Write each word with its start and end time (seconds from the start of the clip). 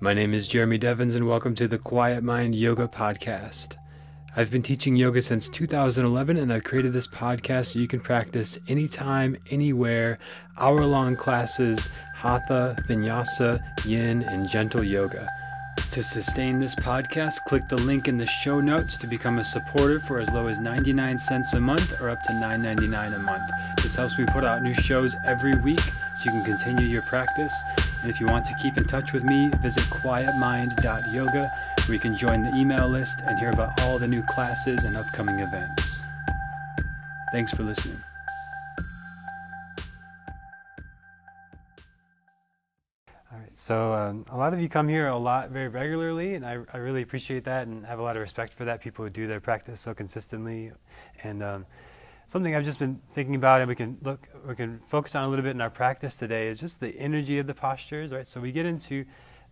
My 0.00 0.12
name 0.12 0.34
is 0.34 0.48
Jeremy 0.48 0.76
Devins, 0.76 1.14
and 1.14 1.26
welcome 1.26 1.54
to 1.54 1.68
the 1.68 1.78
Quiet 1.78 2.24
Mind 2.24 2.54
Yoga 2.54 2.88
Podcast. 2.88 3.76
I've 4.36 4.50
been 4.50 4.60
teaching 4.62 4.96
yoga 4.96 5.22
since 5.22 5.48
2011, 5.48 6.36
and 6.36 6.52
I've 6.52 6.64
created 6.64 6.92
this 6.92 7.06
podcast 7.06 7.66
so 7.72 7.78
you 7.78 7.86
can 7.86 8.00
practice 8.00 8.58
anytime, 8.68 9.36
anywhere, 9.50 10.18
hour 10.58 10.84
long 10.84 11.14
classes, 11.14 11.88
hatha, 12.16 12.76
vinyasa, 12.88 13.60
yin, 13.86 14.24
and 14.24 14.50
gentle 14.50 14.82
yoga. 14.82 15.28
To 15.90 16.02
sustain 16.02 16.58
this 16.58 16.74
podcast, 16.74 17.34
click 17.46 17.68
the 17.68 17.76
link 17.76 18.08
in 18.08 18.18
the 18.18 18.26
show 18.26 18.60
notes 18.60 18.98
to 18.98 19.06
become 19.06 19.38
a 19.38 19.44
supporter 19.44 20.00
for 20.00 20.18
as 20.18 20.28
low 20.32 20.48
as 20.48 20.58
99 20.58 21.18
cents 21.18 21.54
a 21.54 21.60
month 21.60 22.00
or 22.00 22.10
up 22.10 22.20
to 22.20 22.32
$9.99 22.32 23.14
a 23.14 23.18
month. 23.20 23.50
This 23.80 23.94
helps 23.94 24.18
me 24.18 24.24
put 24.26 24.44
out 24.44 24.60
new 24.62 24.74
shows 24.74 25.14
every 25.24 25.54
week 25.60 25.80
so 25.80 26.24
you 26.24 26.30
can 26.42 26.56
continue 26.56 26.88
your 26.88 27.02
practice. 27.02 27.54
And 28.04 28.12
if 28.12 28.20
you 28.20 28.26
want 28.26 28.44
to 28.44 28.54
keep 28.60 28.76
in 28.76 28.84
touch 28.84 29.14
with 29.14 29.24
me, 29.24 29.48
visit 29.62 29.82
quietmind.yoga 29.84 31.50
where 31.86 31.94
you 31.94 31.98
can 31.98 32.14
join 32.14 32.42
the 32.42 32.54
email 32.54 32.86
list 32.86 33.22
and 33.24 33.38
hear 33.38 33.48
about 33.48 33.80
all 33.80 33.98
the 33.98 34.06
new 34.06 34.22
classes 34.28 34.84
and 34.84 34.94
upcoming 34.94 35.38
events. 35.38 36.02
Thanks 37.32 37.50
for 37.50 37.62
listening. 37.62 37.98
All 43.08 43.38
right, 43.38 43.56
so 43.56 43.94
um, 43.94 44.26
a 44.30 44.36
lot 44.36 44.52
of 44.52 44.60
you 44.60 44.68
come 44.68 44.86
here 44.86 45.08
a 45.08 45.16
lot 45.16 45.48
very 45.48 45.68
regularly, 45.68 46.34
and 46.34 46.44
I, 46.44 46.58
I 46.74 46.76
really 46.76 47.00
appreciate 47.00 47.44
that 47.44 47.66
and 47.66 47.86
have 47.86 48.00
a 48.00 48.02
lot 48.02 48.16
of 48.16 48.20
respect 48.20 48.52
for 48.52 48.66
that. 48.66 48.82
People 48.82 49.06
who 49.06 49.10
do 49.10 49.26
their 49.26 49.40
practice 49.40 49.80
so 49.80 49.94
consistently, 49.94 50.72
and 51.22 51.42
um, 51.42 51.64
something 52.26 52.54
I've 52.54 52.64
just 52.64 52.78
been 52.78 53.00
thinking 53.10 53.34
about, 53.34 53.60
and 53.60 53.68
we 53.68 53.74
can 53.74 53.98
look, 54.02 54.28
we 54.46 54.54
can 54.54 54.80
focus 54.86 55.14
on 55.14 55.24
a 55.24 55.28
little 55.28 55.42
bit 55.42 55.50
in 55.50 55.60
our 55.60 55.70
practice 55.70 56.16
today 56.16 56.48
is 56.48 56.60
just 56.60 56.80
the 56.80 56.96
energy 56.98 57.38
of 57.38 57.46
the 57.46 57.54
postures, 57.54 58.12
right? 58.12 58.26
So 58.26 58.40
we 58.40 58.52
get 58.52 58.66
into 58.66 59.04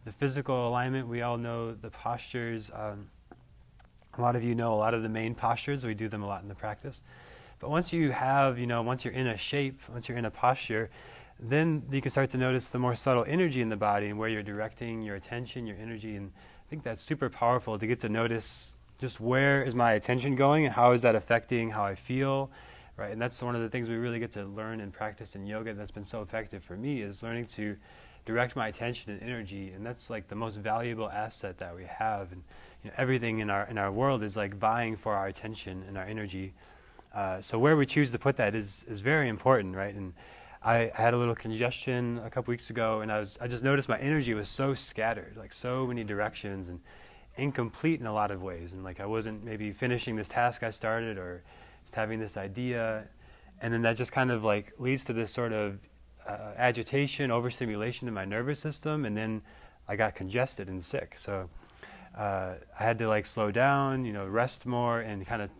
the 0.04 0.12
physical 0.12 0.68
alignment. 0.68 1.08
We 1.08 1.22
all 1.22 1.38
know 1.38 1.72
the 1.72 1.90
postures. 1.90 2.70
Um, 2.74 3.08
a 4.16 4.20
lot 4.20 4.36
of 4.36 4.42
you 4.42 4.54
know 4.54 4.74
a 4.74 4.76
lot 4.76 4.94
of 4.94 5.02
the 5.02 5.08
main 5.08 5.34
postures. 5.34 5.84
We 5.84 5.94
do 5.94 6.08
them 6.08 6.22
a 6.22 6.26
lot 6.26 6.42
in 6.42 6.48
the 6.48 6.54
practice. 6.54 7.02
But 7.58 7.70
once 7.70 7.92
you 7.92 8.10
have, 8.10 8.58
you 8.58 8.66
know, 8.66 8.82
once 8.82 9.04
you're 9.04 9.14
in 9.14 9.28
a 9.28 9.36
shape, 9.36 9.80
once 9.88 10.08
you're 10.08 10.18
in 10.18 10.24
a 10.24 10.30
posture, 10.30 10.90
then 11.38 11.84
you 11.90 12.00
can 12.00 12.10
start 12.10 12.30
to 12.30 12.38
notice 12.38 12.68
the 12.68 12.78
more 12.78 12.94
subtle 12.96 13.24
energy 13.26 13.62
in 13.62 13.68
the 13.68 13.76
body 13.76 14.08
and 14.08 14.18
where 14.18 14.28
you're 14.28 14.42
directing 14.42 15.02
your 15.02 15.14
attention, 15.16 15.66
your 15.66 15.76
energy. 15.76 16.16
And 16.16 16.32
I 16.36 16.68
think 16.68 16.82
that's 16.82 17.02
super 17.02 17.30
powerful 17.30 17.78
to 17.78 17.86
get 17.86 18.00
to 18.00 18.08
notice 18.08 18.71
just 19.02 19.20
where 19.20 19.64
is 19.64 19.74
my 19.74 19.94
attention 19.94 20.36
going 20.36 20.64
and 20.64 20.72
how 20.72 20.92
is 20.92 21.02
that 21.02 21.16
affecting 21.16 21.70
how 21.70 21.82
I 21.82 21.96
feel, 21.96 22.52
right? 22.96 23.10
And 23.10 23.20
that's 23.20 23.42
one 23.42 23.56
of 23.56 23.60
the 23.60 23.68
things 23.68 23.88
we 23.88 23.96
really 23.96 24.20
get 24.20 24.30
to 24.32 24.44
learn 24.44 24.80
and 24.80 24.92
practice 24.92 25.34
in 25.34 25.44
yoga 25.44 25.74
that's 25.74 25.90
been 25.90 26.04
so 26.04 26.22
effective 26.22 26.62
for 26.62 26.76
me 26.76 27.02
is 27.02 27.20
learning 27.20 27.46
to 27.46 27.76
direct 28.26 28.54
my 28.54 28.68
attention 28.68 29.10
and 29.10 29.20
energy. 29.20 29.72
And 29.72 29.84
that's 29.84 30.08
like 30.08 30.28
the 30.28 30.36
most 30.36 30.54
valuable 30.54 31.10
asset 31.10 31.58
that 31.58 31.74
we 31.74 31.82
have. 31.82 32.30
And 32.30 32.44
you 32.84 32.90
know, 32.90 32.94
everything 32.96 33.40
in 33.40 33.50
our 33.50 33.64
in 33.66 33.76
our 33.76 33.90
world 33.90 34.22
is 34.22 34.36
like 34.36 34.54
vying 34.54 34.96
for 34.96 35.16
our 35.16 35.26
attention 35.26 35.82
and 35.88 35.98
our 35.98 36.04
energy. 36.04 36.54
Uh, 37.12 37.40
so 37.40 37.58
where 37.58 37.76
we 37.76 37.86
choose 37.86 38.12
to 38.12 38.20
put 38.20 38.36
that 38.36 38.54
is 38.54 38.84
is 38.88 39.00
very 39.00 39.28
important, 39.28 39.74
right? 39.74 39.96
And 39.96 40.12
I, 40.64 40.92
had 40.94 41.12
a 41.12 41.16
little 41.16 41.34
congestion 41.34 42.20
a 42.24 42.30
couple 42.30 42.52
weeks 42.52 42.70
ago, 42.70 43.00
and 43.00 43.10
I 43.10 43.18
was 43.18 43.36
I 43.40 43.48
just 43.48 43.64
noticed 43.64 43.88
my 43.88 43.98
energy 43.98 44.32
was 44.32 44.48
so 44.48 44.74
scattered, 44.74 45.36
like 45.36 45.52
so 45.52 45.88
many 45.88 46.04
directions, 46.04 46.68
and 46.68 46.78
incomplete 47.36 48.00
in 48.00 48.06
a 48.06 48.12
lot 48.12 48.30
of 48.30 48.42
ways. 48.42 48.72
And 48.72 48.84
like 48.84 49.00
I 49.00 49.06
wasn't 49.06 49.44
maybe 49.44 49.72
finishing 49.72 50.16
this 50.16 50.28
task 50.28 50.62
I 50.62 50.70
started, 50.70 51.18
or 51.18 51.42
just 51.82 51.94
having 51.94 52.20
this 52.20 52.36
idea, 52.36 53.04
and 53.60 53.72
then 53.72 53.82
that 53.82 53.96
just 53.96 54.12
kind 54.12 54.30
of 54.30 54.44
like 54.44 54.72
leads 54.78 55.04
to 55.04 55.12
this 55.12 55.30
sort 55.32 55.52
of 55.52 55.78
uh, 56.26 56.52
agitation, 56.56 57.30
overstimulation 57.30 58.08
in 58.08 58.14
my 58.14 58.24
nervous 58.24 58.60
system, 58.60 59.04
and 59.04 59.16
then 59.16 59.42
I 59.88 59.96
got 59.96 60.14
congested 60.14 60.68
and 60.68 60.82
sick. 60.82 61.16
So 61.18 61.48
uh, 62.16 62.54
I 62.78 62.82
had 62.82 62.98
to 62.98 63.08
like 63.08 63.26
slow 63.26 63.50
down, 63.50 64.04
you 64.04 64.12
know, 64.12 64.26
rest 64.26 64.66
more, 64.66 65.00
and 65.00 65.26
kind 65.26 65.42
of 65.42 65.50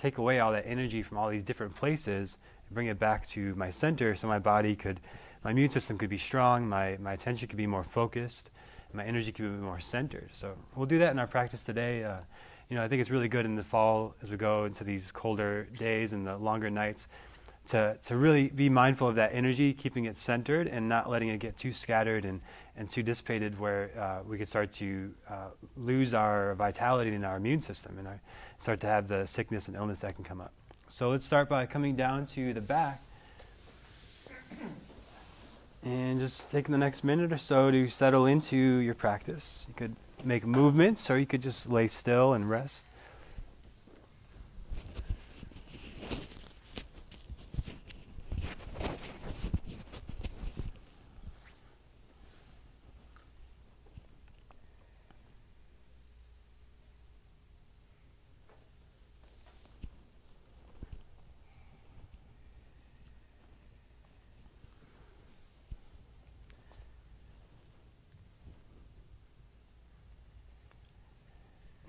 take 0.00 0.18
away 0.18 0.40
all 0.40 0.52
that 0.52 0.66
energy 0.66 1.02
from 1.02 1.18
all 1.18 1.28
these 1.28 1.42
different 1.42 1.74
places 1.76 2.36
and 2.68 2.74
bring 2.74 2.86
it 2.86 2.98
back 2.98 3.26
to 3.28 3.54
my 3.54 3.70
center 3.70 4.14
so 4.14 4.26
my 4.26 4.38
body 4.38 4.74
could, 4.74 5.00
my 5.44 5.50
immune 5.50 5.70
system 5.70 5.98
could 5.98 6.10
be 6.10 6.18
strong, 6.18 6.68
my, 6.68 6.96
my 7.00 7.12
attention 7.12 7.48
could 7.48 7.56
be 7.56 7.66
more 7.66 7.84
focused, 7.84 8.50
my 8.92 9.04
energy 9.04 9.32
could 9.32 9.44
be 9.44 9.48
more 9.48 9.80
centered. 9.80 10.30
So 10.32 10.54
we'll 10.74 10.86
do 10.86 10.98
that 10.98 11.10
in 11.10 11.18
our 11.18 11.26
practice 11.26 11.64
today. 11.64 12.04
Uh, 12.04 12.16
you 12.68 12.76
know, 12.76 12.84
I 12.84 12.88
think 12.88 13.00
it's 13.00 13.10
really 13.10 13.28
good 13.28 13.44
in 13.44 13.56
the 13.56 13.64
fall 13.64 14.14
as 14.22 14.30
we 14.30 14.36
go 14.36 14.64
into 14.64 14.84
these 14.84 15.10
colder 15.10 15.64
days 15.76 16.12
and 16.12 16.26
the 16.26 16.36
longer 16.36 16.70
nights 16.70 17.08
to, 17.68 17.96
to 18.04 18.16
really 18.16 18.48
be 18.48 18.68
mindful 18.68 19.08
of 19.08 19.14
that 19.16 19.30
energy, 19.32 19.72
keeping 19.72 20.04
it 20.04 20.16
centered 20.16 20.66
and 20.66 20.88
not 20.88 21.08
letting 21.08 21.28
it 21.28 21.38
get 21.38 21.56
too 21.56 21.72
scattered 21.72 22.24
and, 22.24 22.40
and 22.76 22.90
too 22.90 23.02
dissipated 23.02 23.58
where 23.58 23.90
uh, 23.98 24.22
we 24.26 24.38
could 24.38 24.48
start 24.48 24.72
to 24.72 25.12
uh, 25.28 25.48
lose 25.76 26.14
our 26.14 26.54
vitality 26.54 27.14
in 27.14 27.24
our 27.24 27.36
immune 27.36 27.60
system 27.60 27.98
and 27.98 28.08
our, 28.08 28.20
start 28.58 28.80
to 28.80 28.86
have 28.86 29.08
the 29.08 29.26
sickness 29.26 29.68
and 29.68 29.76
illness 29.76 30.00
that 30.00 30.14
can 30.14 30.24
come 30.24 30.40
up. 30.40 30.52
So 30.88 31.10
let's 31.10 31.24
start 31.24 31.48
by 31.48 31.66
coming 31.66 31.94
down 31.94 32.26
to 32.26 32.52
the 32.52 32.60
back. 32.60 33.02
And 35.82 36.18
just 36.18 36.50
taking 36.50 36.72
the 36.72 36.78
next 36.78 37.04
minute 37.04 37.32
or 37.32 37.38
so 37.38 37.70
to 37.70 37.88
settle 37.88 38.26
into 38.26 38.56
your 38.56 38.94
practice. 38.94 39.64
You 39.66 39.74
could 39.74 39.96
make 40.22 40.46
movements 40.46 41.10
or 41.10 41.18
you 41.18 41.26
could 41.26 41.42
just 41.42 41.70
lay 41.70 41.86
still 41.86 42.34
and 42.34 42.48
rest. 42.48 42.86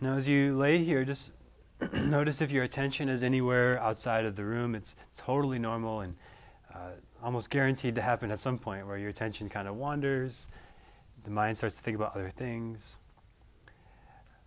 Now, 0.04 0.16
as 0.16 0.28
you 0.28 0.58
lay 0.58 0.84
here, 0.84 1.06
just 1.06 1.30
notice 1.94 2.42
if 2.42 2.50
your 2.50 2.64
attention 2.64 3.08
is 3.08 3.22
anywhere 3.22 3.80
outside 3.80 4.26
of 4.26 4.36
the 4.36 4.44
room. 4.44 4.74
It's 4.74 4.96
totally 5.16 5.60
normal 5.60 6.02
and 6.02 6.16
uh, 6.74 6.94
almost 7.22 7.52
guaranteed 7.52 7.94
to 7.96 8.02
happen 8.02 8.32
at 8.32 8.40
some 8.40 8.58
point 8.58 8.88
where 8.88 8.98
your 8.98 9.10
attention 9.10 9.48
kind 9.48 9.68
of 9.68 9.76
wanders, 9.76 10.48
the 11.24 11.30
mind 11.30 11.58
starts 11.58 11.76
to 11.76 11.84
think 11.84 11.96
about 11.96 12.16
other 12.16 12.32
things. 12.32 12.98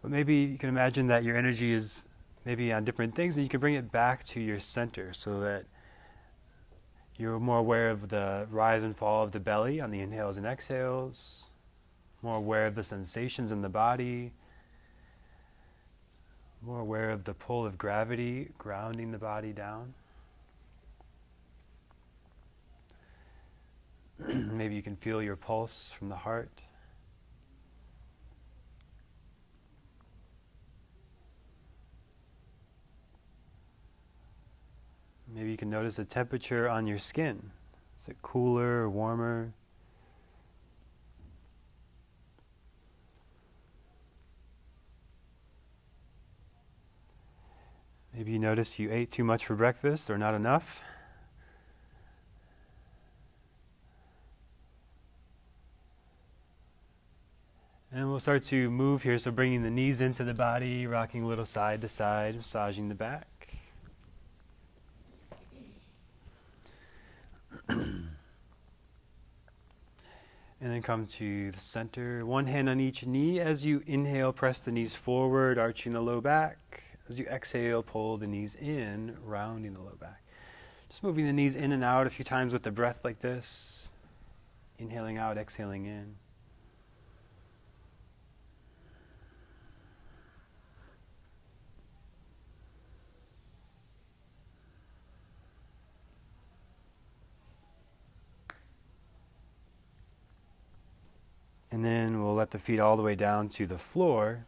But 0.03 0.10
maybe 0.10 0.34
you 0.34 0.59
can 0.59 0.70
imagine 0.70 1.06
that 1.06 1.22
your 1.22 1.37
energy 1.37 1.72
is 1.72 2.04
maybe 2.44 2.72
on 2.72 2.84
different 2.84 3.15
things 3.15 3.36
and 3.36 3.44
you 3.44 3.48
can 3.48 3.60
bring 3.60 3.75
it 3.75 3.92
back 3.92 4.26
to 4.26 4.41
your 4.41 4.59
center 4.59 5.12
so 5.12 5.38
that 5.38 5.66
you're 7.16 7.38
more 7.38 7.59
aware 7.59 7.91
of 7.91 8.09
the 8.09 8.48
rise 8.50 8.82
and 8.82 8.97
fall 8.97 9.22
of 9.22 9.31
the 9.31 9.38
belly 9.38 9.81
on 9.81 9.92
the 9.92 10.00
inhales 10.00 10.36
and 10.36 10.47
exhales, 10.47 11.44
more 12.22 12.38
aware 12.38 12.66
of 12.66 12.75
the 12.75 12.82
sensations 12.82 13.53
in 13.53 13.62
the 13.62 13.69
body 13.69 14.32
more 16.67 16.81
aware 16.81 17.11
of 17.11 17.25
the 17.25 17.35
pull 17.35 17.67
of 17.67 17.77
gravity 17.77 18.51
grounding 18.59 19.13
the 19.13 19.19
body 19.19 19.53
down. 19.53 19.93
Maybe 24.29 24.75
you 24.75 24.83
can 24.83 24.97
feel 24.97 25.23
your 25.23 25.37
pulse 25.37 25.93
from 25.99 26.09
the 26.09 26.17
heart. 26.17 26.63
Maybe 35.35 35.51
you 35.51 35.57
can 35.57 35.69
notice 35.69 35.97
the 35.97 36.05
temperature 36.05 36.69
on 36.69 36.87
your 36.87 36.99
skin. 36.99 37.51
Is 37.99 38.09
it 38.09 38.23
cooler 38.23 38.83
or 38.83 38.91
warmer? 38.91 39.53
Maybe 48.16 48.31
you 48.31 48.39
noticed 48.39 48.78
you 48.78 48.91
ate 48.93 49.11
too 49.11 49.25
much 49.25 49.45
for 49.45 49.57
breakfast 49.57 50.09
or 50.09 50.16
not 50.16 50.34
enough. 50.34 50.81
And 57.91 58.09
we'll 58.09 58.21
start 58.21 58.45
to 58.45 58.71
move 58.71 59.03
here, 59.03 59.19
so 59.19 59.33
bringing 59.33 59.63
the 59.63 59.71
knees 59.71 60.01
into 60.01 60.22
the 60.22 60.34
body, 60.34 60.87
rocking 60.87 61.22
a 61.22 61.27
little 61.27 61.45
side 61.45 61.81
to 61.81 61.89
side, 61.89 62.37
massaging 62.37 62.89
the 62.89 62.95
back. 62.95 63.57
and 67.69 68.09
then 70.60 70.83
come 70.83 71.07
to 71.07 71.51
the 71.51 71.60
center. 71.60 72.25
One 72.25 72.47
hand 72.47 72.69
on 72.69 72.78
each 72.78 73.05
knee. 73.07 73.41
As 73.41 73.65
you 73.65 73.83
inhale, 73.87 74.33
press 74.33 74.60
the 74.60 74.71
knees 74.71 74.95
forward, 74.95 75.59
arching 75.59 75.93
the 75.93 76.01
low 76.01 76.21
back. 76.21 76.84
As 77.09 77.18
you 77.18 77.27
exhale, 77.27 77.83
pull 77.83 78.16
the 78.16 78.27
knees 78.27 78.54
in, 78.54 79.16
rounding 79.24 79.74
the 79.74 79.80
low 79.80 79.97
back. 80.01 80.22
Just 80.89 81.03
moving 81.03 81.27
the 81.27 81.33
knees 81.33 81.54
in 81.54 81.72
and 81.72 81.84
out 81.84 82.06
a 82.06 82.10
few 82.10 82.24
times 82.24 82.53
with 82.53 82.62
the 82.62 82.71
breath 82.71 83.01
like 83.04 83.21
this. 83.21 83.89
Inhaling 84.78 85.18
out, 85.18 85.36
exhaling 85.36 85.84
in. 85.84 86.16
And 101.71 101.84
then 101.84 102.22
we'll 102.22 102.34
let 102.34 102.53
the 102.53 102.60
feet 102.60 102.78
all 102.78 102.97
the 102.97 103.03
way 103.03 103.16
down 103.16 103.48
to 103.48 103.66
the 103.66 103.78
floor. 103.78 104.47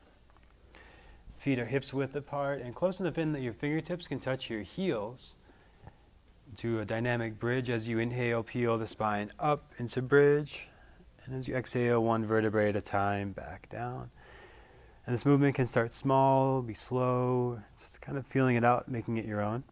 Feet 1.46 1.60
are 1.60 1.64
hips 1.64 1.94
width 1.94 2.16
apart 2.16 2.60
and 2.60 2.74
close 2.74 2.98
enough 2.98 3.18
in 3.18 3.30
that 3.30 3.40
your 3.40 3.52
fingertips 3.52 4.08
can 4.08 4.18
touch 4.18 4.50
your 4.50 4.62
heels. 4.62 5.36
To 6.56 6.80
a 6.80 6.84
dynamic 6.84 7.38
bridge 7.38 7.70
as 7.70 7.86
you 7.86 8.00
inhale, 8.00 8.42
peel 8.42 8.76
the 8.78 8.86
spine 8.88 9.30
up 9.38 9.72
into 9.78 10.02
bridge. 10.02 10.66
And 11.24 11.36
as 11.36 11.46
you 11.46 11.54
exhale, 11.54 12.02
one 12.02 12.26
vertebrae 12.26 12.70
at 12.70 12.74
a 12.74 12.80
time, 12.80 13.30
back 13.30 13.68
down. 13.68 14.10
And 15.06 15.14
this 15.14 15.24
movement 15.24 15.54
can 15.54 15.68
start 15.68 15.94
small, 15.94 16.62
be 16.62 16.74
slow, 16.74 17.60
just 17.78 18.00
kind 18.00 18.18
of 18.18 18.26
feeling 18.26 18.56
it 18.56 18.64
out, 18.64 18.88
making 18.88 19.16
it 19.16 19.24
your 19.24 19.40
own. 19.40 19.62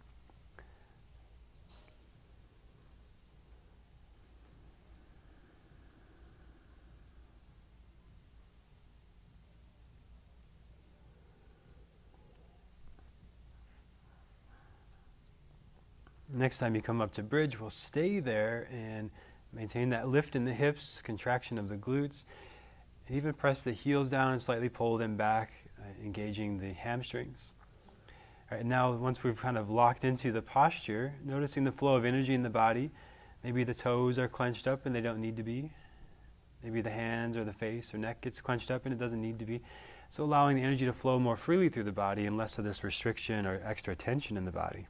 Next 16.44 16.58
time 16.58 16.74
you 16.74 16.82
come 16.82 17.00
up 17.00 17.14
to 17.14 17.22
bridge, 17.22 17.58
we'll 17.58 17.70
stay 17.70 18.20
there 18.20 18.68
and 18.70 19.10
maintain 19.54 19.88
that 19.88 20.08
lift 20.08 20.36
in 20.36 20.44
the 20.44 20.52
hips, 20.52 21.00
contraction 21.00 21.56
of 21.56 21.70
the 21.70 21.76
glutes, 21.76 22.24
and 23.08 23.16
even 23.16 23.32
press 23.32 23.64
the 23.64 23.72
heels 23.72 24.10
down 24.10 24.32
and 24.32 24.42
slightly 24.42 24.68
pull 24.68 24.98
them 24.98 25.16
back, 25.16 25.52
uh, 25.80 25.84
engaging 26.04 26.58
the 26.58 26.74
hamstrings. 26.74 27.54
All 28.52 28.58
right, 28.58 28.66
now 28.66 28.92
once 28.92 29.24
we've 29.24 29.40
kind 29.40 29.56
of 29.56 29.70
locked 29.70 30.04
into 30.04 30.32
the 30.32 30.42
posture, 30.42 31.14
noticing 31.24 31.64
the 31.64 31.72
flow 31.72 31.94
of 31.94 32.04
energy 32.04 32.34
in 32.34 32.42
the 32.42 32.50
body, 32.50 32.90
maybe 33.42 33.64
the 33.64 33.72
toes 33.72 34.18
are 34.18 34.28
clenched 34.28 34.68
up 34.68 34.84
and 34.84 34.94
they 34.94 35.00
don't 35.00 35.22
need 35.22 35.38
to 35.38 35.42
be. 35.42 35.72
Maybe 36.62 36.82
the 36.82 36.90
hands 36.90 37.38
or 37.38 37.44
the 37.44 37.54
face 37.54 37.94
or 37.94 37.96
neck 37.96 38.20
gets 38.20 38.42
clenched 38.42 38.70
up 38.70 38.84
and 38.84 38.92
it 38.92 38.98
doesn't 38.98 39.22
need 39.22 39.38
to 39.38 39.46
be. 39.46 39.62
So 40.10 40.24
allowing 40.24 40.56
the 40.56 40.62
energy 40.62 40.84
to 40.84 40.92
flow 40.92 41.18
more 41.18 41.38
freely 41.38 41.70
through 41.70 41.84
the 41.84 41.92
body 41.92 42.26
and 42.26 42.36
less 42.36 42.58
of 42.58 42.66
this 42.66 42.84
restriction 42.84 43.46
or 43.46 43.62
extra 43.64 43.96
tension 43.96 44.36
in 44.36 44.44
the 44.44 44.52
body. 44.52 44.88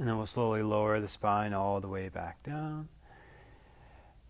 And 0.00 0.08
then 0.08 0.16
we'll 0.16 0.24
slowly 0.24 0.62
lower 0.62 0.98
the 0.98 1.08
spine 1.08 1.52
all 1.52 1.78
the 1.78 1.86
way 1.86 2.08
back 2.08 2.42
down. 2.42 2.88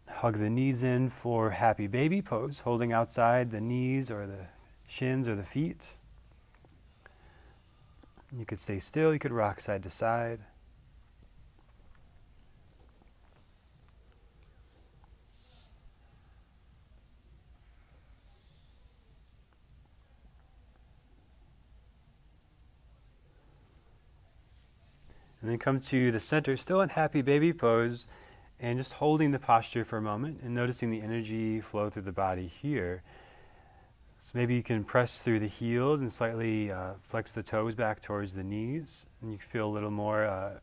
Hug 0.09 0.37
the 0.37 0.51
knees 0.51 0.83
in 0.83 1.11
for 1.11 1.51
happy 1.51 1.87
baby 1.87 2.21
pose, 2.21 2.59
holding 2.59 2.93
outside 2.93 3.53
the 3.53 3.61
knees 3.61 4.11
or 4.11 4.27
the 4.27 4.49
shins 4.89 5.29
or 5.29 5.37
the 5.37 5.45
feet. 5.45 5.97
You 8.37 8.45
could 8.45 8.59
stay 8.59 8.81
still, 8.81 9.13
you 9.13 9.21
could 9.21 9.31
rock 9.31 9.61
side 9.61 9.85
to 9.85 9.91
side. 9.91 10.41
And 25.41 25.51
then 25.51 25.59
come 25.59 25.81
to 25.81 26.13
the 26.13 26.21
center, 26.21 26.57
still 26.57 26.81
in 26.81 26.91
happy 26.91 27.23
baby 27.23 27.53
pose, 27.53 28.07
and 28.59 28.79
just 28.79 28.95
holding 28.95 29.31
the 29.31 29.39
posture 29.39 29.85
for 29.85 29.97
a 29.97 30.03
moment 30.03 30.41
and 30.43 30.55
noticing 30.55 30.91
the 30.91 31.01
energy 31.01 31.61
flow 31.61 31.89
through 31.89 32.03
the 32.03 32.13
body 32.13 32.47
here. 32.47 33.03
So 34.19 34.33
maybe 34.35 34.55
you 34.55 34.63
can 34.63 34.85
press 34.85 35.19
through 35.19 35.39
the 35.39 35.47
heels 35.47 36.03
and 36.03 36.13
slightly 36.13 36.71
uh, 36.71 36.93
flex 37.01 37.33
the 37.33 37.43
toes 37.43 37.75
back 37.75 38.03
towards 38.03 38.35
the 38.35 38.45
knees, 38.45 39.07
and 39.23 39.33
you 39.33 39.39
can 39.39 39.49
feel 39.49 39.67
a 39.67 39.73
little 39.73 39.91
more 39.91 40.27
uh, 40.27 40.59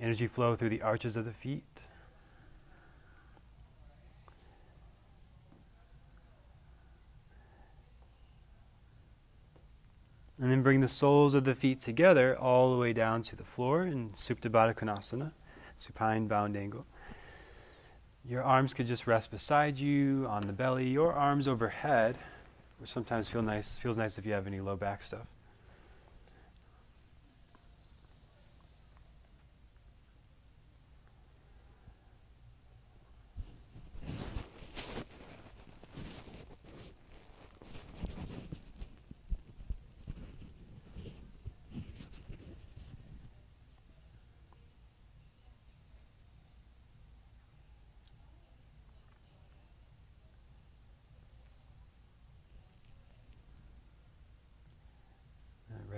energy 0.00 0.28
flow 0.28 0.54
through 0.54 0.68
the 0.68 0.82
arches 0.82 1.16
of 1.16 1.24
the 1.24 1.32
feet. 1.32 1.64
And 10.40 10.50
then 10.50 10.62
bring 10.62 10.80
the 10.80 10.88
soles 10.88 11.34
of 11.34 11.44
the 11.44 11.54
feet 11.54 11.80
together 11.80 12.36
all 12.36 12.72
the 12.72 12.78
way 12.78 12.92
down 12.92 13.22
to 13.22 13.36
the 13.36 13.44
floor 13.44 13.84
in 13.84 14.10
Supta 14.10 14.50
Baddha 14.50 14.74
Konasana, 14.74 15.32
supine 15.78 16.26
bound 16.26 16.56
angle. 16.56 16.86
Your 18.28 18.42
arms 18.42 18.74
could 18.74 18.86
just 18.86 19.06
rest 19.06 19.30
beside 19.30 19.78
you 19.78 20.26
on 20.28 20.46
the 20.46 20.52
belly, 20.52 20.88
your 20.88 21.12
arms 21.12 21.46
overhead, 21.46 22.16
which 22.78 22.90
sometimes 22.90 23.28
feel 23.28 23.42
nice, 23.42 23.74
feels 23.74 23.96
nice 23.96 24.18
if 24.18 24.26
you 24.26 24.32
have 24.32 24.46
any 24.46 24.60
low 24.60 24.76
back 24.76 25.02
stuff. 25.02 25.26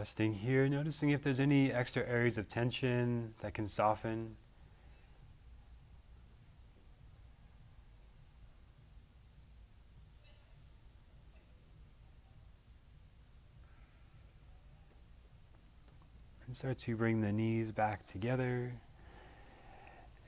Resting 0.07 0.35
here, 0.35 0.69
noticing 0.69 1.11
if 1.11 1.21
there's 1.21 1.41
any 1.41 1.73
extra 1.73 2.07
areas 2.07 2.39
of 2.39 2.49
tension 2.49 3.35
that 3.41 3.55
can 3.55 3.67
soften. 3.67 4.37
And 16.47 16.57
start 16.57 16.79
to 16.79 16.95
bring 16.95 17.21
the 17.21 17.33
knees 17.33 17.73
back 17.73 18.07
together. 18.07 18.73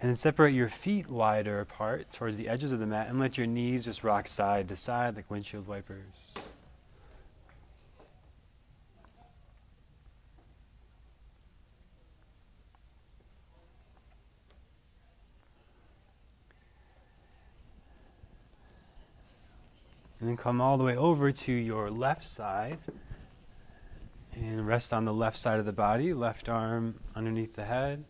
And 0.00 0.08
then 0.08 0.16
separate 0.16 0.54
your 0.54 0.68
feet 0.68 1.08
wider 1.08 1.60
apart 1.60 2.12
towards 2.12 2.36
the 2.36 2.48
edges 2.48 2.72
of 2.72 2.80
the 2.80 2.86
mat 2.86 3.08
and 3.08 3.20
let 3.20 3.38
your 3.38 3.46
knees 3.46 3.84
just 3.84 4.02
rock 4.02 4.26
side 4.26 4.66
to 4.70 4.76
side 4.76 5.14
like 5.14 5.30
windshield 5.30 5.68
wipers. 5.68 6.47
Come 20.38 20.60
all 20.60 20.78
the 20.78 20.84
way 20.84 20.96
over 20.96 21.32
to 21.32 21.52
your 21.52 21.90
left 21.90 22.28
side. 22.28 22.78
And 24.34 24.64
rest 24.64 24.92
on 24.92 25.04
the 25.04 25.12
left 25.12 25.36
side 25.36 25.58
of 25.58 25.66
the 25.66 25.72
body, 25.72 26.14
left 26.14 26.48
arm 26.48 27.00
underneath 27.16 27.56
the 27.56 27.64
head. 27.64 28.04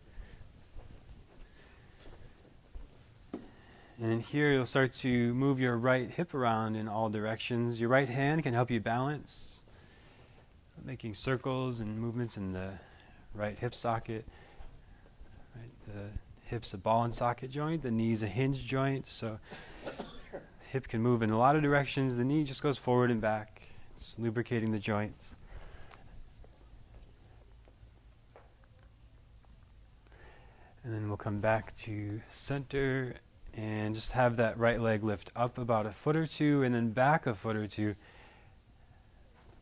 And 3.99 4.21
here 4.21 4.53
you'll 4.53 4.67
start 4.67 4.93
to 4.93 5.33
move 5.33 5.59
your 5.59 5.75
right 5.75 6.09
hip 6.09 6.35
around 6.35 6.75
in 6.75 6.87
all 6.87 7.09
directions. 7.09 7.81
Your 7.81 7.89
right 7.89 8.07
hand 8.07 8.43
can 8.43 8.53
help 8.53 8.69
you 8.69 8.79
balance, 8.79 9.61
making 10.85 11.15
circles 11.15 11.79
and 11.79 11.99
movements 11.99 12.37
in 12.37 12.53
the 12.53 12.73
right 13.33 13.57
hip 13.57 13.73
socket. 13.73 14.23
Right, 15.55 15.71
the 15.87 16.09
hip's 16.45 16.75
a 16.75 16.77
ball 16.77 17.03
and 17.05 17.13
socket 17.13 17.49
joint, 17.49 17.81
the 17.81 17.91
knee's 17.91 18.21
a 18.21 18.27
hinge 18.27 18.65
joint. 18.67 19.07
So 19.07 19.39
hip 20.69 20.87
can 20.87 21.01
move 21.01 21.23
in 21.23 21.31
a 21.31 21.37
lot 21.37 21.55
of 21.55 21.63
directions. 21.63 22.15
The 22.15 22.23
knee 22.23 22.43
just 22.43 22.61
goes 22.61 22.77
forward 22.77 23.09
and 23.09 23.19
back, 23.19 23.61
just 23.99 24.19
lubricating 24.19 24.71
the 24.71 24.79
joints. 24.79 25.33
And 30.83 30.93
then 30.93 31.07
we'll 31.07 31.17
come 31.17 31.39
back 31.39 31.75
to 31.79 32.21
center 32.31 33.15
and 33.53 33.95
just 33.95 34.13
have 34.13 34.37
that 34.37 34.57
right 34.57 34.79
leg 34.79 35.03
lift 35.03 35.31
up 35.35 35.57
about 35.57 35.85
a 35.85 35.91
foot 35.91 36.15
or 36.15 36.27
two 36.27 36.63
and 36.63 36.73
then 36.73 36.91
back 36.91 37.25
a 37.25 37.33
foot 37.33 37.55
or 37.55 37.67
two 37.67 37.95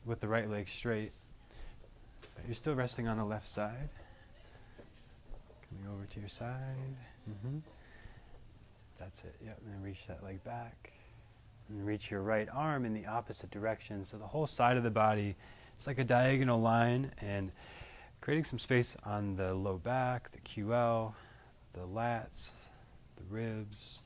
with 0.05 0.19
the 0.19 0.27
right 0.27 0.49
leg 0.49 0.67
straight. 0.67 1.11
But 2.35 2.45
you're 2.45 2.53
still 2.53 2.75
resting 2.75 3.07
on 3.07 3.17
the 3.17 3.25
left 3.25 3.47
side. 3.47 3.89
Coming 5.69 5.91
over 5.91 6.05
to 6.05 6.19
your 6.19 6.29
side. 6.29 6.95
Mm-hmm. 7.29 7.59
That's 8.97 9.19
it. 9.23 9.35
Yep. 9.43 9.59
And 9.65 9.73
then 9.73 9.81
reach 9.81 10.05
that 10.07 10.23
leg 10.23 10.43
back. 10.43 10.93
And 11.69 11.86
reach 11.86 12.09
your 12.09 12.21
right 12.21 12.47
arm 12.53 12.86
in 12.86 12.93
the 12.93 13.05
opposite 13.05 13.51
direction. 13.51 14.05
So 14.05 14.17
the 14.17 14.27
whole 14.27 14.47
side 14.47 14.77
of 14.77 14.83
the 14.83 14.89
body, 14.89 15.36
it's 15.75 15.86
like 15.86 16.00
a 16.00 16.03
diagonal 16.03 16.62
line 16.62 17.12
and 17.19 17.51
creating 18.21 18.45
some 18.45 18.59
space 18.59 18.95
on 19.03 19.36
the 19.36 19.53
low 19.53 19.77
back, 19.77 20.31
the 20.31 20.39
QL, 20.39 21.13
the 21.74 21.81
lats, 21.81 22.51
the 23.17 23.24
ribs. 23.29 24.00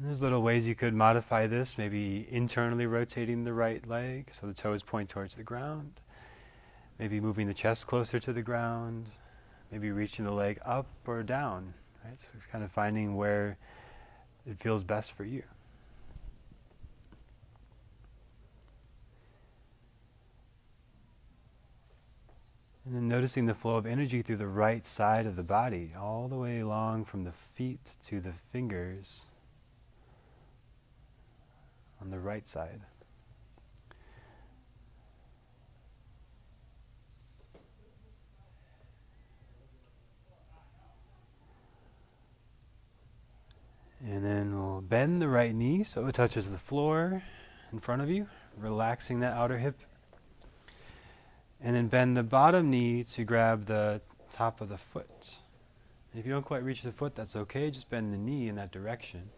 There's 0.00 0.22
little 0.22 0.42
ways 0.42 0.66
you 0.66 0.74
could 0.74 0.94
modify 0.94 1.46
this, 1.46 1.78
maybe 1.78 2.26
internally 2.30 2.86
rotating 2.86 3.44
the 3.44 3.52
right 3.52 3.86
leg 3.86 4.30
so 4.32 4.46
the 4.46 4.54
toes 4.54 4.82
point 4.82 5.08
towards 5.08 5.36
the 5.36 5.42
ground, 5.44 6.00
maybe 6.98 7.20
moving 7.20 7.46
the 7.46 7.54
chest 7.54 7.86
closer 7.86 8.18
to 8.18 8.32
the 8.32 8.42
ground, 8.42 9.06
maybe 9.70 9.90
reaching 9.90 10.24
the 10.24 10.32
leg 10.32 10.58
up 10.64 10.86
or 11.06 11.22
down, 11.22 11.74
right? 12.04 12.18
So 12.18 12.30
kind 12.50 12.64
of 12.64 12.70
finding 12.72 13.14
where 13.16 13.56
it 14.46 14.58
feels 14.58 14.82
best 14.82 15.12
for 15.12 15.24
you. 15.24 15.44
And 22.84 22.94
then 22.94 23.08
noticing 23.08 23.46
the 23.46 23.54
flow 23.54 23.76
of 23.76 23.86
energy 23.86 24.20
through 24.20 24.36
the 24.36 24.46
right 24.46 24.84
side 24.84 25.24
of 25.24 25.36
the 25.36 25.42
body, 25.42 25.92
all 25.98 26.28
the 26.28 26.36
way 26.36 26.58
along 26.58 27.06
from 27.06 27.24
the 27.24 27.32
feet 27.32 27.96
to 28.06 28.20
the 28.20 28.32
fingers 28.32 29.24
on 32.00 32.10
the 32.10 32.20
right 32.20 32.46
side. 32.46 32.80
And 44.06 44.24
then 44.24 44.54
we'll 44.54 44.82
bend 44.82 45.22
the 45.22 45.28
right 45.28 45.54
knee 45.54 45.82
so 45.82 46.06
it 46.06 46.14
touches 46.14 46.50
the 46.50 46.58
floor 46.58 47.22
in 47.72 47.80
front 47.80 48.02
of 48.02 48.10
you, 48.10 48.28
relaxing 48.58 49.20
that 49.20 49.32
outer 49.32 49.58
hip 49.58 49.80
and 51.64 51.74
then 51.74 51.88
bend 51.88 52.16
the 52.16 52.22
bottom 52.22 52.70
knee 52.70 53.02
to 53.02 53.24
grab 53.24 53.64
the 53.64 54.02
top 54.30 54.60
of 54.60 54.68
the 54.68 54.76
foot. 54.76 55.38
if 56.14 56.26
you 56.26 56.30
don't 56.30 56.44
quite 56.44 56.62
reach 56.62 56.82
the 56.82 56.92
foot, 56.92 57.14
that's 57.14 57.34
okay. 57.34 57.70
Just 57.70 57.88
bend 57.88 58.12
the 58.12 58.18
knee 58.18 58.48
in 58.48 58.56
that 58.56 58.70
direction. 58.70 59.30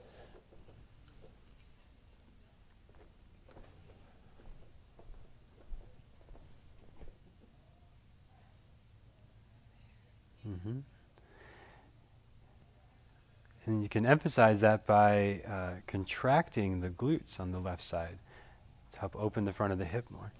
Mm-hmm. 10.47 10.79
And 13.67 13.83
you 13.83 13.89
can 13.89 14.07
emphasize 14.07 14.61
that 14.61 14.87
by 14.87 15.41
uh, 15.49 15.81
contracting 15.89 16.81
the 16.81 16.89
glutes 16.89 17.41
on 17.41 17.51
the 17.51 17.59
left 17.59 17.83
side 17.83 18.19
to 18.93 19.01
help 19.01 19.17
open 19.17 19.45
the 19.45 19.53
front 19.53 19.73
of 19.73 19.79
the 19.81 19.85
hip 19.85 20.05
more. 20.09 20.31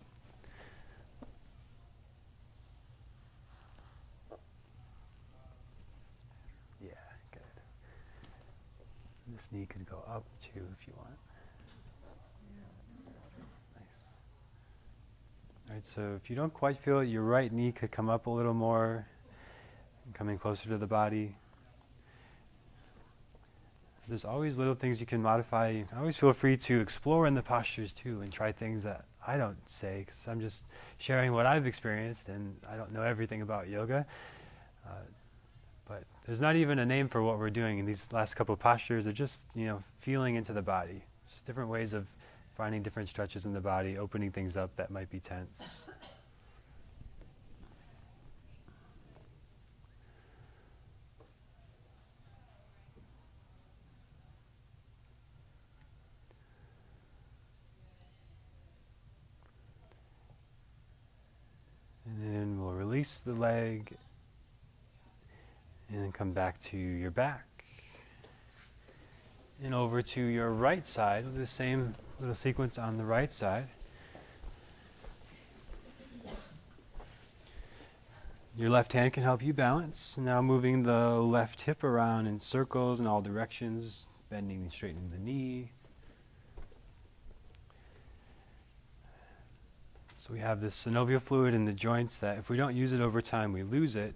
Yeah, 6.81 6.91
good. 7.33 7.41
This 9.35 9.49
knee 9.51 9.67
could 9.67 9.91
go 9.91 10.05
up 10.09 10.25
too 10.41 10.63
if 10.79 10.87
you 10.87 10.95
want. 10.97 11.19
Nice. 13.75 13.85
All 15.69 15.75
right, 15.75 15.85
so 15.85 16.15
if 16.15 16.31
you 16.31 16.37
don't 16.37 16.55
quite 16.55 16.77
feel 16.77 17.01
it, 17.01 17.07
your 17.07 17.23
right 17.23 17.53
knee 17.53 17.73
could 17.73 17.91
come 17.91 18.09
up 18.09 18.29
a 18.29 18.31
little 18.31 18.55
more, 18.55 19.09
coming 20.17 20.39
closer 20.39 20.69
to 20.71 20.79
the 20.79 20.87
body. 20.87 21.37
There's 24.09 24.25
always 24.25 24.57
little 24.57 24.75
things 24.75 24.99
you 24.99 25.07
can 25.07 25.21
modify. 25.21 25.83
Can 25.83 25.99
always 25.99 26.17
feel 26.17 26.33
free 26.33 26.57
to 26.57 26.81
explore 26.81 27.27
in 27.27 27.35
the 27.35 27.43
postures 27.43 27.93
too 27.93 28.23
and 28.23 28.33
try 28.33 28.51
things 28.51 28.85
that 28.85 29.05
I 29.27 29.37
don't 29.37 29.59
say 29.69 30.05
because 30.07 30.27
I'm 30.27 30.41
just 30.41 30.63
sharing 30.99 31.33
what 31.33 31.45
I've 31.45 31.67
experienced 31.67 32.29
and 32.29 32.57
I 32.69 32.77
don't 32.77 32.93
know 32.93 33.03
everything 33.03 33.43
about 33.43 33.69
yoga. 33.69 34.07
Uh, 34.87 34.93
but 35.89 36.05
there's 36.25 36.41
not 36.41 36.57
even 36.57 36.79
a 36.79 36.87
name 36.87 37.09
for 37.09 37.23
what 37.23 37.39
we're 37.39 37.51
doing 37.51 37.79
in 37.79 37.85
these 37.85 38.09
last 38.13 38.35
couple 38.35 38.53
of 38.53 38.59
postures. 38.59 39.05
They're 39.05 39.13
just, 39.13 39.47
you 39.55 39.67
know, 39.67 39.83
feeling 39.99 40.37
into 40.37 40.53
the 40.53 40.63
body. 40.63 41.03
Just 41.29 41.45
different 41.45 41.69
ways 41.69 41.93
of 41.93 42.07
finding 42.57 42.83
different 42.83 43.09
stretches 43.09 43.45
in 43.45 43.53
the 43.53 43.61
body, 43.61 43.99
opening 43.99 44.31
things 44.31 44.57
up 44.57 44.75
that 44.77 44.91
might 44.91 45.11
be 45.11 45.21
tense. 45.21 45.51
And 62.07 62.35
then 62.35 62.63
we'll 62.63 62.73
release 63.07 63.21
the 63.21 63.35
leg 63.35 63.97
and 65.89 66.03
then 66.03 66.13
come 66.13 66.33
back 66.33 66.61
to 66.61 66.77
your 66.77 67.11
back. 67.11 67.65
And 69.63 69.75
over 69.75 70.03
to 70.03 70.21
your 70.21 70.51
right 70.51 70.87
side, 70.87 71.25
we'll 71.25 71.35
do 71.35 71.39
the 71.39 71.47
same 71.47 71.95
little 72.19 72.35
sequence 72.35 72.79
on 72.79 72.99
the 72.99 73.05
right 73.05 73.31
side. 73.31 73.69
Your 78.57 78.71
left 78.71 78.93
hand 78.93 79.13
can 79.13 79.23
help 79.23 79.43
you 79.43 79.53
balance. 79.53 80.19
Now 80.19 80.43
moving 80.43 80.83
the 80.83 81.11
left 81.11 81.63
hip 81.63 81.85
around 81.85 82.27
in 82.27 82.41
circles 82.41 82.99
in 83.01 83.07
all 83.07 83.21
directions, 83.21 84.09
bending 84.31 84.63
and 84.63 84.73
straightening 84.73 85.11
the 85.11 85.19
knee. 85.19 85.71
So 90.27 90.33
we 90.33 90.41
have 90.41 90.61
this 90.61 90.75
synovial 90.75 91.23
fluid 91.23 91.55
in 91.55 91.67
the 91.67 91.73
joints 91.73 92.19
that 92.19 92.37
if 92.37 92.51
we 92.51 92.57
don't 92.57 92.75
use 92.75 92.91
it 92.91 93.01
over 93.01 93.23
time, 93.23 93.53
we 93.53 93.63
lose 93.63 93.95
it. 93.95 94.13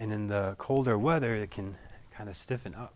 And 0.00 0.10
in 0.10 0.26
the 0.26 0.54
colder 0.56 0.96
weather, 0.96 1.34
it 1.34 1.50
can 1.50 1.76
kind 2.16 2.30
of 2.30 2.36
stiffen 2.36 2.74
up. 2.74 2.94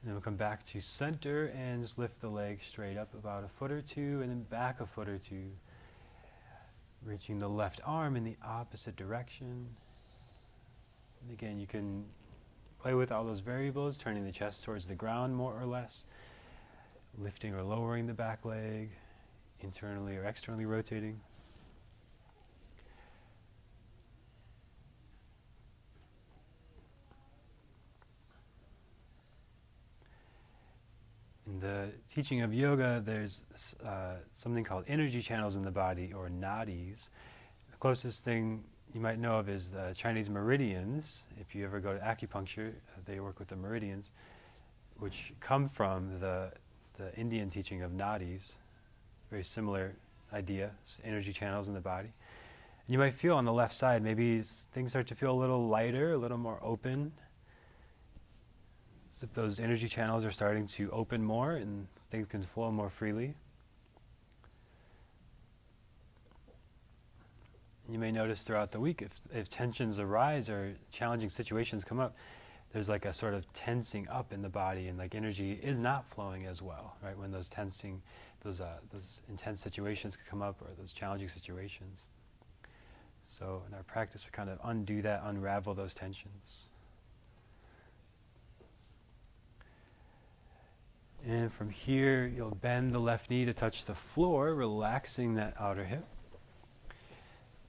And 0.00 0.08
then 0.08 0.14
we'll 0.14 0.20
come 0.20 0.34
back 0.34 0.66
to 0.70 0.80
center 0.80 1.52
and 1.56 1.80
just 1.80 2.00
lift 2.00 2.20
the 2.20 2.28
leg 2.28 2.60
straight 2.60 2.96
up 2.96 3.14
about 3.14 3.44
a 3.44 3.48
foot 3.48 3.70
or 3.70 3.82
two 3.82 4.20
and 4.20 4.30
then 4.30 4.42
back 4.50 4.80
a 4.80 4.86
foot 4.86 5.08
or 5.08 5.18
two. 5.18 5.48
Reaching 7.04 7.38
the 7.38 7.48
left 7.48 7.80
arm 7.84 8.16
in 8.16 8.24
the 8.24 8.36
opposite 8.44 8.96
direction. 8.96 9.68
And 11.20 11.30
again, 11.30 11.60
you 11.60 11.68
can 11.68 12.04
play 12.82 12.94
with 12.94 13.12
all 13.12 13.24
those 13.24 13.38
variables, 13.38 13.96
turning 13.96 14.24
the 14.24 14.32
chest 14.32 14.64
towards 14.64 14.88
the 14.88 14.94
ground 14.94 15.34
more 15.34 15.56
or 15.58 15.64
less 15.64 16.02
lifting 17.16 17.54
or 17.54 17.62
lowering 17.62 18.06
the 18.06 18.12
back 18.12 18.44
leg, 18.44 18.90
internally 19.60 20.16
or 20.16 20.24
externally 20.24 20.66
rotating. 20.66 21.20
In 31.46 31.60
the 31.60 31.90
teaching 32.12 32.40
of 32.40 32.52
yoga, 32.52 33.00
there's 33.04 33.44
uh, 33.86 34.14
something 34.34 34.64
called 34.64 34.84
energy 34.88 35.22
channels 35.22 35.54
in 35.54 35.64
the 35.64 35.70
body, 35.70 36.12
or 36.12 36.28
nadis. 36.28 37.10
The 37.70 37.76
closest 37.78 38.24
thing 38.24 38.64
you 38.94 39.00
might 39.00 39.18
know 39.18 39.38
of 39.38 39.48
is 39.48 39.70
the 39.70 39.92
Chinese 39.94 40.28
meridians. 40.28 41.22
If 41.40 41.54
you 41.54 41.64
ever 41.64 41.80
go 41.80 41.94
to 41.94 42.00
acupuncture, 42.00 42.70
uh, 42.70 43.00
they 43.06 43.20
work 43.20 43.38
with 43.38 43.48
the 43.48 43.56
meridians, 43.56 44.12
which 44.98 45.32
come 45.40 45.68
from 45.68 46.20
the 46.20 46.52
the 46.98 47.14
Indian 47.16 47.48
teaching 47.48 47.82
of 47.82 47.92
nadis, 47.92 48.54
very 49.30 49.42
similar 49.42 49.94
idea, 50.32 50.70
energy 51.04 51.32
channels 51.32 51.68
in 51.68 51.74
the 51.74 51.80
body. 51.80 52.08
And 52.86 52.92
you 52.92 52.98
might 52.98 53.14
feel 53.14 53.34
on 53.36 53.44
the 53.44 53.52
left 53.52 53.74
side, 53.74 54.02
maybe 54.02 54.42
things 54.72 54.90
start 54.90 55.06
to 55.08 55.14
feel 55.14 55.32
a 55.32 55.40
little 55.40 55.68
lighter, 55.68 56.12
a 56.12 56.18
little 56.18 56.38
more 56.38 56.58
open. 56.62 57.12
As 59.14 59.22
if 59.22 59.32
those 59.34 59.60
energy 59.60 59.88
channels 59.88 60.24
are 60.24 60.32
starting 60.32 60.66
to 60.68 60.90
open 60.90 61.22
more 61.22 61.52
and 61.52 61.86
things 62.10 62.26
can 62.26 62.42
flow 62.42 62.70
more 62.70 62.90
freely. 62.90 63.34
You 67.92 67.98
may 67.98 68.10
notice 68.10 68.40
throughout 68.40 68.72
the 68.72 68.80
week 68.80 69.02
if, 69.02 69.10
if 69.34 69.50
tensions 69.50 69.98
arise 69.98 70.48
or 70.48 70.72
challenging 70.90 71.28
situations 71.28 71.84
come 71.84 72.00
up, 72.00 72.16
there's 72.72 72.88
like 72.88 73.04
a 73.04 73.12
sort 73.12 73.34
of 73.34 73.52
tensing 73.52 74.08
up 74.08 74.32
in 74.32 74.40
the 74.40 74.48
body 74.48 74.88
and 74.88 74.96
like 74.96 75.14
energy 75.14 75.60
is 75.62 75.78
not 75.78 76.08
flowing 76.08 76.46
as 76.46 76.62
well, 76.62 76.96
right? 77.04 77.18
When 77.18 77.30
those 77.30 77.50
tensing, 77.50 78.00
those, 78.42 78.62
uh, 78.62 78.78
those 78.90 79.20
intense 79.28 79.60
situations 79.60 80.16
come 80.16 80.40
up 80.40 80.62
or 80.62 80.68
those 80.78 80.94
challenging 80.94 81.28
situations. 81.28 82.06
So 83.26 83.62
in 83.68 83.74
our 83.74 83.82
practice, 83.82 84.24
we 84.24 84.30
kind 84.30 84.48
of 84.48 84.58
undo 84.64 85.02
that, 85.02 85.20
unravel 85.26 85.74
those 85.74 85.92
tensions. 85.92 86.68
And 91.28 91.52
from 91.52 91.68
here, 91.68 92.26
you'll 92.26 92.54
bend 92.54 92.94
the 92.94 93.00
left 93.00 93.28
knee 93.28 93.44
to 93.44 93.52
touch 93.52 93.84
the 93.84 93.94
floor, 93.94 94.54
relaxing 94.54 95.34
that 95.34 95.54
outer 95.60 95.84
hip. 95.84 96.06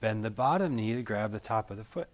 Bend 0.04 0.22
the 0.22 0.30
bottom 0.30 0.76
knee 0.76 0.94
to 0.96 1.02
grab 1.02 1.32
the 1.32 1.40
top 1.40 1.72
of 1.72 1.78
the 1.78 1.84
foot. 1.86 2.10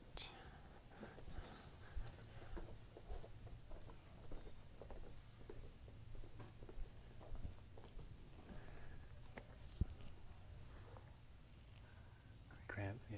Cramp, 12.67 12.96
yeah. 13.12 13.17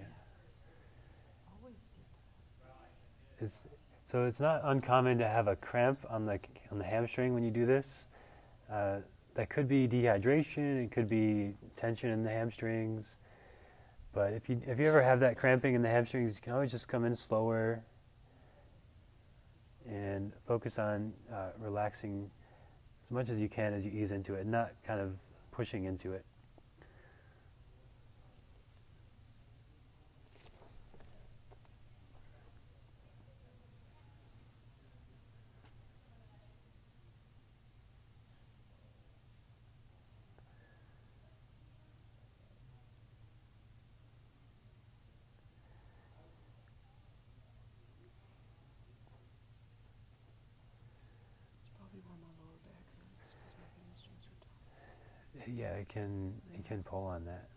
It's, 3.42 3.60
so 4.10 4.24
it's 4.24 4.40
not 4.40 4.62
uncommon 4.64 5.18
to 5.18 5.28
have 5.28 5.50
a 5.50 5.58
cramp 5.58 6.00
on 6.10 6.26
the 6.26 6.40
on 6.72 6.78
the 6.78 6.86
hamstring 6.86 7.34
when 7.34 7.44
you 7.44 7.52
do 7.52 7.66
this. 7.66 8.06
Uh, 8.72 9.00
that 9.36 9.50
could 9.50 9.68
be 9.68 9.86
dehydration. 9.86 10.86
It 10.86 10.94
could 10.94 11.10
be 11.10 11.56
tension 11.76 12.10
in 12.12 12.24
the 12.24 12.30
hamstrings. 12.30 13.16
But 14.14 14.34
if 14.34 14.50
you 14.50 14.62
if 14.68 14.80
you 14.80 14.88
ever 14.88 15.02
have 15.02 15.20
that 15.22 15.38
cramping 15.38 15.74
in 15.74 15.82
the 15.82 15.90
hamstrings, 15.90 16.36
you 16.36 16.42
can 16.42 16.54
always 16.54 16.72
just 16.72 16.88
come 16.88 17.06
in 17.06 17.16
slower 17.16 17.84
and 19.88 20.34
focus 20.46 20.78
on 20.78 21.14
uh, 21.34 21.52
relaxing 21.60 22.30
as 23.04 23.12
much 23.12 23.30
as 23.30 23.40
you 23.40 23.50
can 23.50 23.74
as 23.74 23.86
you 23.86 23.92
ease 23.92 24.12
into 24.12 24.36
it, 24.36 24.46
not 24.46 24.72
kind 24.86 25.00
of 25.00 25.14
pushing 25.52 25.86
into 25.86 26.14
it. 26.14 26.26
Yeah, 55.48 55.74
it 55.74 55.90
can 55.90 56.34
it 56.54 56.66
can 56.66 56.84
pull 56.84 57.06
on 57.06 57.26
that. 57.26 57.48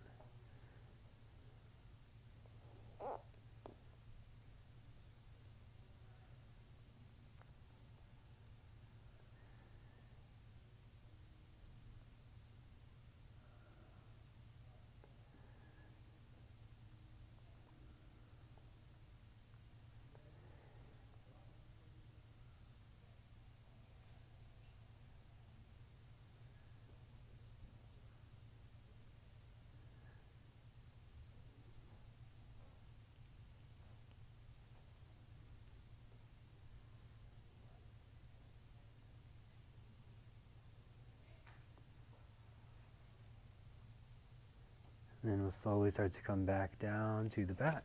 Then 45.34 45.42
we'll 45.42 45.50
slowly 45.50 45.90
start 45.90 46.12
to 46.12 46.22
come 46.22 46.44
back 46.44 46.78
down 46.78 47.28
to 47.28 47.44
the 47.44 47.54
back. 47.54 47.82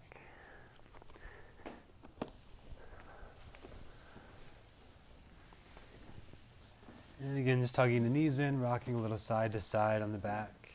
And 7.20 7.40
again, 7.40 7.60
just 7.60 7.74
tugging 7.74 8.04
the 8.04 8.10
knees 8.10 8.38
in, 8.38 8.62
rocking 8.62 8.94
a 8.94 9.02
little 9.02 9.18
side 9.18 9.54
to 9.54 9.62
side 9.62 10.04
on 10.04 10.12
the 10.12 10.20
back. 10.20 10.72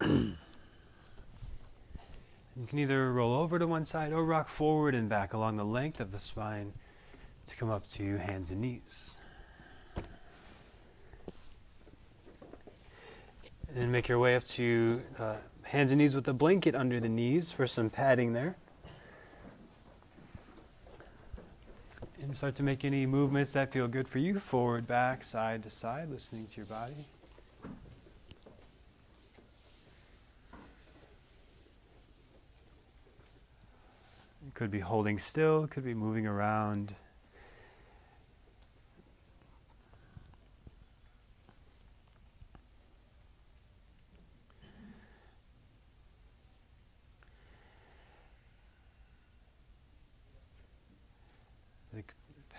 you 0.00 0.36
can 2.68 2.78
either 2.78 3.12
roll 3.12 3.34
over 3.34 3.58
to 3.58 3.66
one 3.66 3.84
side 3.84 4.12
or 4.12 4.24
rock 4.24 4.46
forward 4.48 4.94
and 4.94 5.08
back 5.08 5.34
along 5.34 5.56
the 5.56 5.64
length 5.64 5.98
of 5.98 6.12
the 6.12 6.20
spine 6.20 6.72
to 7.48 7.56
come 7.56 7.70
up 7.70 7.90
to 7.94 8.16
hands 8.16 8.52
and 8.52 8.60
knees. 8.60 9.15
And 13.78 13.92
make 13.92 14.08
your 14.08 14.18
way 14.18 14.36
up 14.36 14.44
to 14.44 15.02
uh, 15.18 15.34
hands 15.64 15.92
and 15.92 15.98
knees 15.98 16.14
with 16.14 16.26
a 16.28 16.32
blanket 16.32 16.74
under 16.74 16.98
the 16.98 17.10
knees 17.10 17.52
for 17.52 17.66
some 17.66 17.90
padding 17.90 18.32
there. 18.32 18.56
And 22.22 22.34
start 22.34 22.54
to 22.54 22.62
make 22.62 22.86
any 22.86 23.04
movements 23.04 23.52
that 23.52 23.74
feel 23.74 23.86
good 23.86 24.08
for 24.08 24.18
you 24.18 24.38
forward, 24.38 24.86
back, 24.86 25.22
side 25.22 25.62
to 25.64 25.70
side, 25.70 26.08
listening 26.10 26.46
to 26.46 26.56
your 26.56 26.64
body. 26.64 26.94
Could 34.54 34.70
be 34.70 34.80
holding 34.80 35.18
still, 35.18 35.66
could 35.66 35.84
be 35.84 35.92
moving 35.92 36.26
around. 36.26 36.94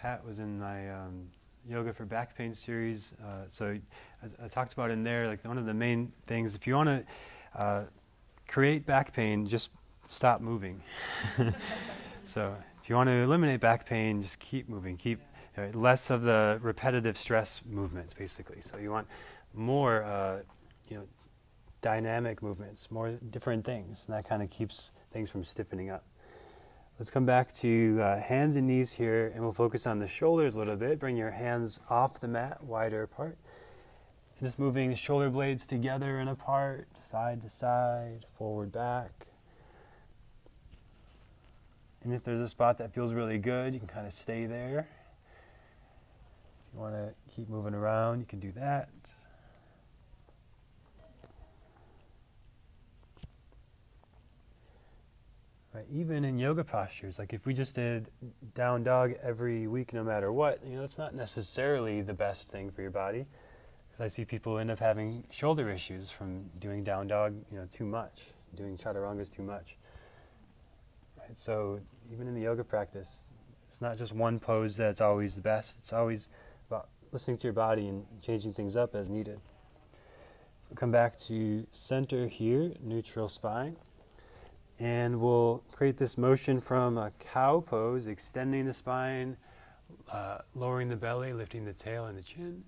Pat 0.08 0.26
was 0.26 0.39
in 0.39 0.58
my 0.58 0.89
um, 0.89 1.28
yoga 1.67 1.91
for 1.91 2.06
back 2.06 2.34
pain 2.34 2.54
series. 2.54 3.12
Uh, 3.22 3.43
so 3.50 3.78
I, 4.24 4.46
I, 4.46 4.48
talked 4.48 4.72
about 4.72 4.89
in 4.89 5.04
there, 5.04 5.28
like 5.28 5.43
one 5.43 5.58
of 5.58 5.65
the 5.65 5.74
main 5.74 6.13
things, 6.28 6.56
if 6.56 6.65
you 6.65 6.76
want 6.76 6.88
to 6.88 7.62
uh, 7.62 7.84
create 8.48 8.86
back 8.86 9.12
pain, 9.12 9.48
just 9.48 9.70
stop 10.08 10.39
moving. 10.39 10.82
so 12.24 12.56
if 12.82 12.88
you 12.88 12.96
want 12.96 13.10
to 13.10 13.15
eliminate 13.15 13.60
back 13.60 13.86
pain, 13.86 14.22
just 14.22 14.39
keep 14.39 14.70
moving. 14.70 14.96
Keep 14.96 15.20
uh, 15.58 15.78
less 15.78 16.10
of 16.10 16.22
the 16.22 16.58
repetitive 16.62 17.17
stress 17.17 17.62
movements, 17.70 18.13
basically. 18.13 18.62
So 18.62 18.78
you 18.78 18.91
want 18.91 19.08
more, 19.54 20.06
uh, 20.06 20.38
you 20.88 21.00
know, 21.00 21.04
dynamic 21.82 22.41
movements, 22.41 22.89
more 22.89 23.12
different 23.30 23.65
things, 23.65 24.06
and 24.08 24.15
that 24.15 24.26
kind 24.26 24.41
of 24.41 24.50
keeps 24.50 24.91
things 25.12 25.30
from 25.30 25.43
stiffening 25.43 25.89
up. 25.89 26.06
Let's 27.00 27.12
come 27.12 27.26
back 27.26 27.54
to 27.58 28.00
uh, 28.02 28.20
hands 28.20 28.56
and 28.56 28.66
knees 28.66 28.92
here, 28.92 29.32
and 29.36 29.44
we'll 29.44 29.52
focus 29.52 29.86
on 29.86 30.00
the 30.00 30.08
shoulders 30.08 30.56
a 30.56 30.58
little 30.58 30.76
bit. 30.76 30.98
Bring 30.98 31.16
your 31.16 31.30
hands 31.30 31.80
off 31.92 32.20
the 32.20 32.28
mat, 32.28 32.64
wider 32.64 33.04
apart. 33.04 33.38
And 34.40 34.48
just 34.48 34.58
moving 34.58 34.90
the 34.90 34.96
shoulder 34.96 35.30
blades 35.30 35.68
together 35.68 36.18
and 36.18 36.28
apart, 36.28 36.88
side 36.98 37.44
to 37.44 37.50
side, 37.50 38.26
forward, 38.36 38.72
back. 38.72 39.28
And 42.04 42.16
if 42.16 42.24
there's 42.24 42.40
a 42.40 42.48
spot 42.48 42.80
that 42.80 42.96
feels 42.96 43.14
really 43.14 43.38
good, 43.38 43.76
you 43.76 43.80
can 43.80 43.88
kind 43.88 44.08
of 44.08 44.14
stay 44.14 44.48
there. 44.48 44.88
If 46.68 46.74
you 46.74 46.80
want 46.80 46.96
to 46.96 47.14
keep 47.32 47.48
moving 47.48 47.76
around, 47.76 48.22
you 48.22 48.26
can 48.26 48.40
do 48.40 48.52
that. 48.54 48.90
Right? 55.78 55.86
Even 55.94 56.26
in 56.26 56.40
yoga 56.40 56.63
postures, 56.63 57.20
like 57.20 57.34
if 57.34 57.46
we 57.46 57.54
just 57.54 57.76
did 57.76 58.10
down 58.56 58.82
dog 58.82 59.13
every 59.22 59.68
week, 59.68 59.94
no 59.94 60.04
matter 60.04 60.32
what, 60.32 60.60
you 60.66 60.76
know, 60.76 60.84
it's 60.84 60.98
not 60.98 61.13
necessarily 61.13 62.02
the 62.02 62.16
best 62.16 62.48
thing 62.48 62.72
for 62.72 62.82
your 62.82 62.90
body. 62.90 63.28
Because 63.88 64.04
I 64.04 64.08
see 64.08 64.26
people 64.26 64.58
end 64.58 64.72
up 64.72 64.80
having 64.80 65.24
shoulder 65.30 65.70
issues 65.70 66.10
from 66.10 66.50
doing 66.58 66.84
down 66.84 67.06
dog, 67.06 67.36
you 67.52 67.60
know, 67.60 67.68
too 67.70 67.86
much, 67.86 68.32
doing 68.56 68.76
chaturangas 68.76 69.32
too 69.32 69.44
much. 69.44 69.78
Right? 71.16 71.38
So 71.38 71.80
even 72.12 72.28
in 72.28 72.34
the 72.34 72.42
yoga 72.42 72.63
practice, 72.63 73.28
it's 73.70 73.80
not 73.80 74.00
just 74.00 74.13
one 74.13 74.40
pose 74.40 74.78
that's 74.78 75.00
always 75.00 75.36
the 75.36 75.44
best. 75.44 75.78
It's 75.78 75.94
always 75.94 76.28
about 76.72 76.90
listening 77.12 77.38
to 77.38 77.44
your 77.44 77.54
body 77.54 77.88
and 77.88 78.04
changing 78.24 78.54
things 78.54 78.76
up 78.76 78.96
as 78.96 79.10
needed. 79.10 79.40
Come 80.74 80.90
back 80.90 81.20
to 81.28 81.68
center 81.70 82.26
here, 82.26 82.72
neutral 82.82 83.28
spine. 83.28 83.76
And 84.80 85.20
we'll 85.20 85.63
create 85.72 85.98
this 85.98 86.18
motion 86.18 86.62
from 86.62 86.98
a 86.98 87.12
cow 87.20 87.62
pose, 87.62 88.08
extending 88.08 88.66
the 88.66 88.74
spine, 88.74 89.38
uh, 90.12 90.40
lowering 90.54 90.90
the 90.90 90.96
belly, 90.96 91.34
lifting 91.34 91.66
the 91.66 91.74
tail 91.74 92.06
and 92.06 92.18
the 92.18 92.22
chin. 92.22 92.63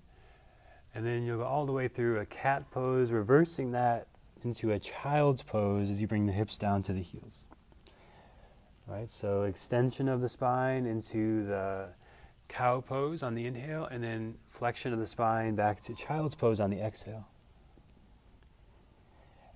And 0.94 1.06
then 1.06 1.22
you'll 1.22 1.38
go 1.38 1.44
all 1.44 1.66
the 1.66 1.72
way 1.72 1.86
through 1.86 2.18
a 2.18 2.26
cat 2.26 2.68
pose, 2.72 3.12
reversing 3.12 3.70
that 3.72 4.08
into 4.42 4.72
a 4.72 4.78
child's 4.78 5.42
pose 5.42 5.88
as 5.88 6.00
you 6.00 6.08
bring 6.08 6.26
the 6.26 6.32
hips 6.32 6.58
down 6.58 6.82
to 6.84 6.92
the 6.92 7.02
heels. 7.02 7.44
Right, 8.88 9.08
so 9.08 9.44
extension 9.44 10.08
of 10.08 10.20
the 10.20 10.28
spine 10.28 10.84
into 10.84 11.46
the 11.46 11.90
cow 12.48 12.80
pose 12.80 13.22
on 13.22 13.36
the 13.36 13.46
inhale, 13.46 13.84
and 13.84 14.02
then 14.02 14.34
flexion 14.48 14.92
of 14.92 14.98
the 14.98 15.06
spine 15.06 15.54
back 15.54 15.80
to 15.82 15.94
child's 15.94 16.34
pose 16.34 16.58
on 16.58 16.70
the 16.70 16.80
exhale. 16.80 17.28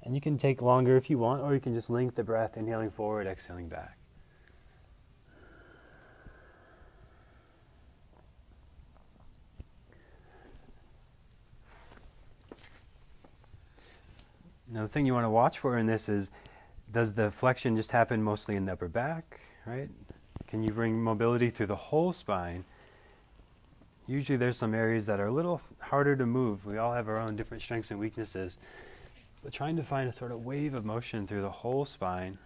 And 0.05 0.15
you 0.15 0.21
can 0.21 0.37
take 0.37 0.61
longer 0.61 0.97
if 0.97 1.09
you 1.09 1.17
want, 1.17 1.43
or 1.43 1.55
you 1.55 1.61
can 1.61 1.75
just 1.75 1.89
link 1.89 2.15
the 2.15 2.23
breath, 2.23 2.59
inhaling 2.59 2.91
forward, 2.91 3.27
exhaling 3.27 3.69
back. 3.69 3.97
Now, 14.71 14.83
the 14.83 14.89
thing 14.89 15.07
you 15.07 15.15
want 15.15 15.25
to 15.25 15.31
watch 15.31 15.59
for 15.59 15.79
in 15.79 15.87
this 15.87 16.09
is 16.09 16.31
does 16.93 17.15
the 17.15 17.31
flexion 17.31 17.77
just 17.77 17.93
happen 17.93 18.23
mostly 18.23 18.57
in 18.57 18.67
the 18.67 18.73
upper 18.73 18.89
back, 18.89 19.41
right? 19.67 19.89
Can 20.49 20.63
you 20.63 20.71
bring 20.73 21.03
mobility 21.03 21.49
through 21.49 21.67
the 21.67 21.77
whole 21.77 22.13
spine? 22.13 22.65
Usually, 24.07 24.37
there's 24.37 24.59
some 24.59 24.75
areas 24.75 25.07
that 25.07 25.19
are 25.19 25.29
a 25.29 25.33
little 25.33 25.63
harder 25.79 26.15
to 26.17 26.27
move. 26.27 26.67
We 26.67 26.77
all 26.77 26.93
have 26.93 27.09
our 27.09 27.19
own 27.19 27.37
different 27.37 27.63
strengths 27.63 27.91
and 27.91 27.99
weaknesses. 27.99 28.59
But 29.45 29.53
trying 29.53 29.77
to 29.77 29.83
find 29.83 30.09
a 30.09 30.13
sort 30.13 30.33
of 30.33 30.47
wave 30.47 30.73
of 30.73 30.87
motion 30.87 31.27
through 31.27 31.43
the 31.43 31.51
whole 31.51 31.85
spine. 31.85 32.39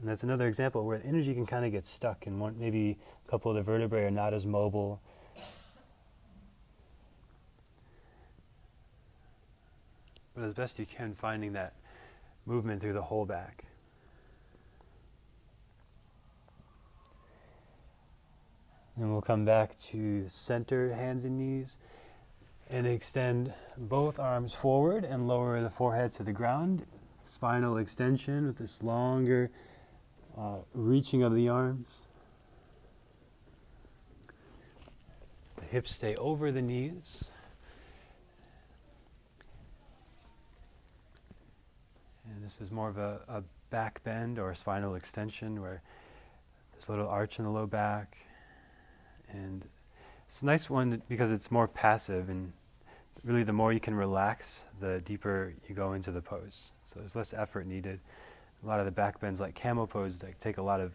And 0.00 0.08
that's 0.08 0.24
another 0.24 0.48
example 0.48 0.84
where 0.84 0.98
the 0.98 1.06
energy 1.06 1.32
can 1.32 1.46
kind 1.46 1.64
of 1.64 1.70
get 1.70 1.86
stuck, 1.86 2.26
and 2.26 2.40
one, 2.40 2.58
maybe 2.58 2.98
a 3.26 3.30
couple 3.30 3.52
of 3.52 3.56
the 3.56 3.62
vertebrae 3.62 4.04
are 4.04 4.10
not 4.10 4.34
as 4.34 4.44
mobile. 4.44 5.00
But 10.34 10.44
as 10.44 10.54
best 10.54 10.80
you 10.80 10.86
can, 10.86 11.14
finding 11.14 11.52
that 11.52 11.74
movement 12.46 12.82
through 12.82 12.94
the 12.94 13.02
whole 13.02 13.24
back. 13.24 13.65
And 18.96 19.12
we'll 19.12 19.20
come 19.20 19.44
back 19.44 19.78
to 19.88 20.26
center 20.28 20.92
hands 20.94 21.24
and 21.24 21.38
knees 21.38 21.76
and 22.68 22.86
extend 22.86 23.52
both 23.76 24.18
arms 24.18 24.54
forward 24.54 25.04
and 25.04 25.28
lower 25.28 25.60
the 25.60 25.70
forehead 25.70 26.12
to 26.14 26.22
the 26.22 26.32
ground. 26.32 26.86
Spinal 27.22 27.76
extension 27.76 28.46
with 28.46 28.56
this 28.56 28.82
longer 28.82 29.50
uh, 30.38 30.56
reaching 30.72 31.22
of 31.22 31.34
the 31.34 31.48
arms. 31.48 31.98
The 35.56 35.64
hips 35.66 35.94
stay 35.94 36.14
over 36.16 36.50
the 36.50 36.62
knees. 36.62 37.24
And 42.30 42.44
this 42.44 42.60
is 42.60 42.70
more 42.70 42.88
of 42.88 42.98
a, 42.98 43.20
a 43.28 43.42
back 43.70 44.02
bend 44.04 44.38
or 44.38 44.50
a 44.50 44.56
spinal 44.56 44.94
extension 44.94 45.60
where 45.60 45.82
there's 46.72 46.88
a 46.88 46.92
little 46.92 47.08
arch 47.08 47.38
in 47.38 47.44
the 47.44 47.50
low 47.50 47.66
back. 47.66 48.25
And 49.30 49.64
it's 50.26 50.42
a 50.42 50.46
nice 50.46 50.70
one 50.70 51.02
because 51.08 51.30
it's 51.30 51.50
more 51.50 51.68
passive 51.68 52.28
and 52.28 52.52
really 53.24 53.42
the 53.42 53.52
more 53.52 53.72
you 53.72 53.80
can 53.80 53.94
relax, 53.94 54.64
the 54.80 55.00
deeper 55.00 55.54
you 55.68 55.74
go 55.74 55.92
into 55.92 56.10
the 56.10 56.22
pose. 56.22 56.70
So 56.86 57.00
there's 57.00 57.16
less 57.16 57.34
effort 57.34 57.66
needed 57.66 58.00
a 58.62 58.66
lot 58.66 58.80
of 58.80 58.86
the 58.86 58.92
back 58.92 59.20
bends 59.20 59.40
like 59.40 59.54
camel 59.54 59.86
pose 59.86 60.18
take 60.40 60.58
a 60.58 60.62
lot 60.62 60.80
of 60.80 60.92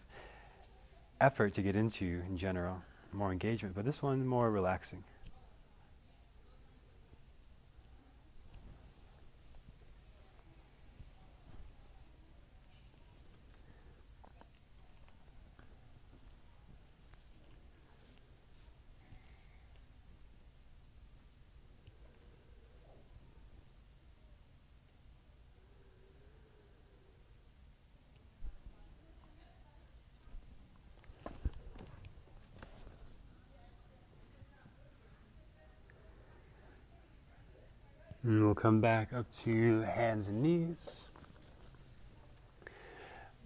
effort 1.20 1.54
to 1.54 1.62
get 1.62 1.76
into 1.76 2.22
in 2.28 2.38
general, 2.38 2.82
more 3.14 3.32
engagement, 3.32 3.76
but 3.76 3.86
this 3.86 4.02
one 4.02 4.26
more 4.26 4.50
relaxing. 4.50 5.04
And 38.24 38.41
we'll 38.52 38.56
come 38.56 38.82
back 38.82 39.14
up 39.14 39.26
to 39.32 39.80
hands 39.84 40.28
and 40.28 40.42
knees. 40.44 41.10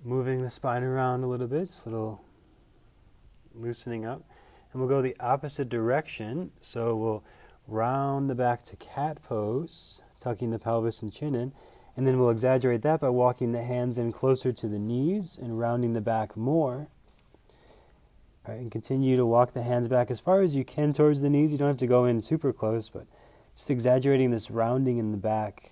Moving 0.03 0.41
the 0.41 0.49
spine 0.49 0.81
around 0.81 1.21
a 1.21 1.27
little 1.27 1.45
bit, 1.45 1.67
just 1.67 1.85
a 1.85 1.89
little 1.91 2.23
loosening 3.53 4.03
up. 4.03 4.23
And 4.73 4.81
we'll 4.81 4.89
go 4.89 5.03
the 5.03 5.15
opposite 5.19 5.69
direction. 5.69 6.49
So 6.61 6.95
we'll 6.95 7.23
round 7.67 8.31
the 8.31 8.33
back 8.33 8.63
to 8.63 8.75
cat 8.77 9.21
pose, 9.21 10.01
tucking 10.19 10.49
the 10.49 10.57
pelvis 10.57 11.03
and 11.03 11.13
chin 11.13 11.35
in. 11.35 11.53
And 11.95 12.07
then 12.07 12.17
we'll 12.17 12.31
exaggerate 12.31 12.81
that 12.81 12.99
by 12.99 13.09
walking 13.09 13.51
the 13.51 13.61
hands 13.61 13.99
in 13.99 14.11
closer 14.11 14.51
to 14.53 14.67
the 14.67 14.79
knees 14.79 15.37
and 15.39 15.59
rounding 15.59 15.93
the 15.93 16.01
back 16.01 16.35
more. 16.35 16.87
All 18.47 18.55
right, 18.55 18.59
and 18.59 18.71
continue 18.71 19.17
to 19.17 19.25
walk 19.25 19.53
the 19.53 19.61
hands 19.61 19.87
back 19.87 20.09
as 20.09 20.19
far 20.19 20.41
as 20.41 20.55
you 20.55 20.65
can 20.65 20.93
towards 20.93 21.21
the 21.21 21.29
knees. 21.29 21.51
You 21.51 21.59
don't 21.59 21.67
have 21.67 21.77
to 21.77 21.85
go 21.85 22.05
in 22.05 22.23
super 22.23 22.51
close, 22.51 22.89
but 22.89 23.05
just 23.55 23.69
exaggerating 23.69 24.31
this 24.31 24.51
rounding 24.51 24.97
in 24.97 25.11
the 25.11 25.17
back. 25.17 25.71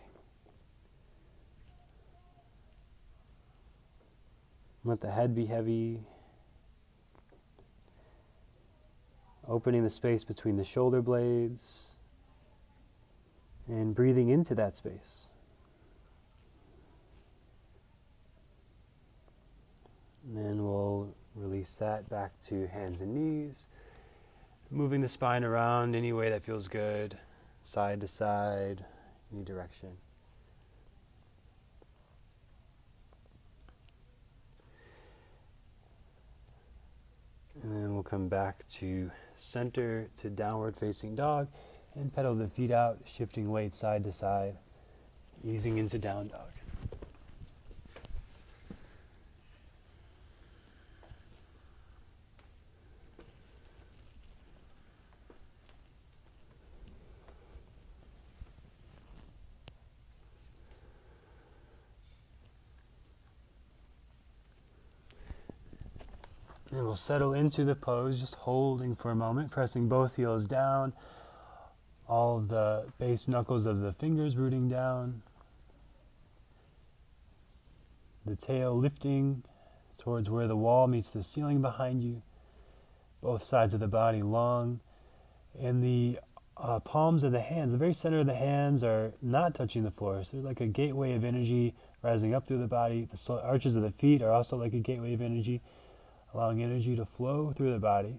Let 4.86 5.02
the 5.02 5.12
head 5.12 5.36
be 5.36 5.46
heavy. 5.46 6.02
Opening 9.48 9.84
the 9.84 9.90
space 9.90 10.24
between 10.24 10.56
the 10.56 10.64
shoulder 10.64 11.02
blades 11.02 11.96
and 13.68 13.94
breathing 13.94 14.30
into 14.30 14.56
that 14.56 14.76
space. 14.76 15.28
And 20.26 20.38
then 20.38 20.64
we'll 20.64 21.14
release 21.36 21.76
that 21.78 22.10
back 22.10 22.32
to 22.48 22.68
hands 22.68 23.02
and 23.02 23.14
knees. 23.14 23.68
Moving 24.72 25.02
the 25.02 25.10
spine 25.10 25.44
around 25.44 25.96
any 25.96 26.14
way 26.14 26.30
that 26.30 26.44
feels 26.44 26.70
good 26.70 27.18
side 27.64 28.02
to 28.02 28.08
side, 28.08 28.86
any 29.34 29.44
direction. 29.44 29.98
And 37.62 37.72
then 37.72 37.94
we'll 37.94 38.04
come 38.04 38.28
back 38.28 38.68
to 38.80 39.12
center 39.36 40.10
to 40.18 40.30
downward 40.30 40.76
facing 40.76 41.16
dog 41.16 41.48
and 41.96 42.14
pedal 42.14 42.36
the 42.36 42.48
feet 42.48 42.72
out, 42.72 43.00
shifting 43.06 43.50
weight 43.52 43.74
side 43.76 44.04
to 44.04 44.12
side, 44.12 44.58
easing 45.46 45.78
into 45.78 45.98
down 45.98 46.28
dog. 46.28 46.53
We'll 66.94 66.98
settle 67.00 67.34
into 67.34 67.64
the 67.64 67.74
pose, 67.74 68.20
just 68.20 68.36
holding 68.36 68.96
for 68.96 69.10
a 69.10 69.16
moment, 69.16 69.50
pressing 69.50 69.90
both 69.90 70.16
heels 70.16 70.46
down, 70.46 70.94
all 72.08 72.38
of 72.38 72.50
the 72.50 72.86
base 73.00 73.28
knuckles 73.28 73.66
of 73.66 73.80
the 73.80 73.94
fingers 73.94 74.38
rooting 74.38 74.70
down, 74.70 75.24
the 78.28 78.36
tail 78.36 78.78
lifting 78.78 79.44
towards 79.98 80.30
where 80.30 80.48
the 80.48 80.56
wall 80.56 80.86
meets 80.86 81.10
the 81.10 81.24
ceiling 81.24 81.64
behind 81.64 82.04
you, 82.04 82.22
both 83.24 83.44
sides 83.44 83.74
of 83.74 83.80
the 83.80 83.88
body 83.88 84.22
long, 84.22 84.80
and 85.60 85.84
the 85.84 86.20
uh, 86.58 86.80
palms 86.80 87.24
of 87.24 87.32
the 87.32 87.42
hands, 87.42 87.72
the 87.72 87.78
very 87.80 87.96
center 87.96 88.20
of 88.20 88.28
the 88.28 88.36
hands 88.36 88.84
are 88.84 89.14
not 89.20 89.56
touching 89.56 89.82
the 89.82 89.90
floor. 89.90 90.24
So 90.24 90.38
they're 90.38 90.46
like 90.46 90.62
a 90.62 90.68
gateway 90.68 91.14
of 91.14 91.24
energy 91.24 91.74
rising 92.04 92.36
up 92.36 92.46
through 92.46 92.60
the 92.60 92.68
body. 92.68 93.08
The 93.12 93.42
arches 93.42 93.76
of 93.76 93.82
the 93.82 93.90
feet 93.90 94.22
are 94.22 94.32
also 94.32 94.58
like 94.58 94.76
a 94.76 94.80
gateway 94.80 95.16
of 95.16 95.24
energy 95.24 95.60
allowing 96.34 96.64
energy 96.64 96.96
to 96.96 97.06
flow 97.06 97.52
through 97.52 97.72
the 97.72 97.80
body. 97.80 98.16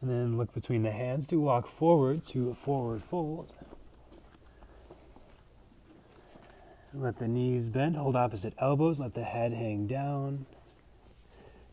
And 0.00 0.10
then 0.10 0.38
look 0.38 0.52
between 0.52 0.82
the 0.82 0.92
hands 0.92 1.26
to 1.28 1.40
walk 1.40 1.66
forward 1.66 2.26
to 2.28 2.50
a 2.50 2.54
forward 2.54 3.02
fold. 3.02 3.52
Let 6.94 7.18
the 7.18 7.28
knees 7.28 7.68
bend, 7.68 7.96
hold 7.96 8.16
opposite 8.16 8.54
elbows, 8.58 8.98
let 8.98 9.14
the 9.14 9.24
head 9.24 9.52
hang 9.52 9.86
down. 9.86 10.46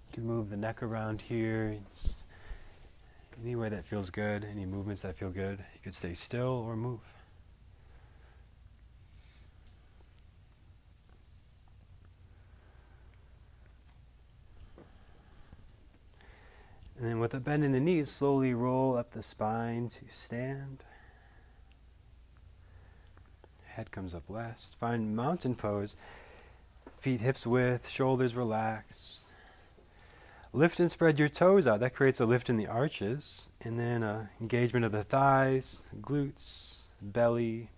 You 0.09 0.13
can 0.13 0.25
move 0.25 0.49
the 0.49 0.57
neck 0.57 0.83
around 0.83 1.21
here. 1.21 1.77
Just 1.93 2.23
anywhere 3.43 3.69
that 3.69 3.85
feels 3.85 4.09
good, 4.09 4.43
any 4.43 4.65
movements 4.65 5.03
that 5.03 5.17
feel 5.17 5.29
good. 5.29 5.59
You 5.59 5.79
could 5.83 5.95
stay 5.95 6.13
still 6.13 6.63
or 6.67 6.75
move. 6.75 6.99
And 16.97 17.07
then 17.07 17.19
with 17.19 17.33
a 17.33 17.39
bend 17.39 17.63
in 17.63 17.73
the 17.73 17.79
knees, 17.79 18.09
slowly 18.09 18.53
roll 18.53 18.97
up 18.97 19.11
the 19.11 19.21
spine 19.21 19.89
to 19.89 20.13
stand. 20.13 20.83
Head 23.65 23.91
comes 23.91 24.13
up 24.13 24.29
last. 24.29 24.77
Find 24.79 25.15
mountain 25.15 25.55
pose. 25.55 25.95
Feet 26.97 27.19
hips 27.19 27.45
width, 27.45 27.89
shoulders 27.89 28.33
relaxed. 28.33 29.23
lift 30.53 30.79
and 30.79 30.89
spread 30.89 31.19
your 31.19 31.27
toes 31.27 31.67
out. 31.67 31.81
That 31.81 31.93
creates 31.93 32.21
a 32.21 32.25
lift 32.25 32.49
in 32.49 32.55
the 32.55 32.67
arches. 32.67 33.49
And 33.59 33.77
then 33.77 34.01
uh, 34.01 34.27
engagement 34.39 34.85
of 34.85 34.93
the 34.93 35.03
thighs, 35.03 35.81
glutes, 35.99 36.77
belly, 37.01 37.69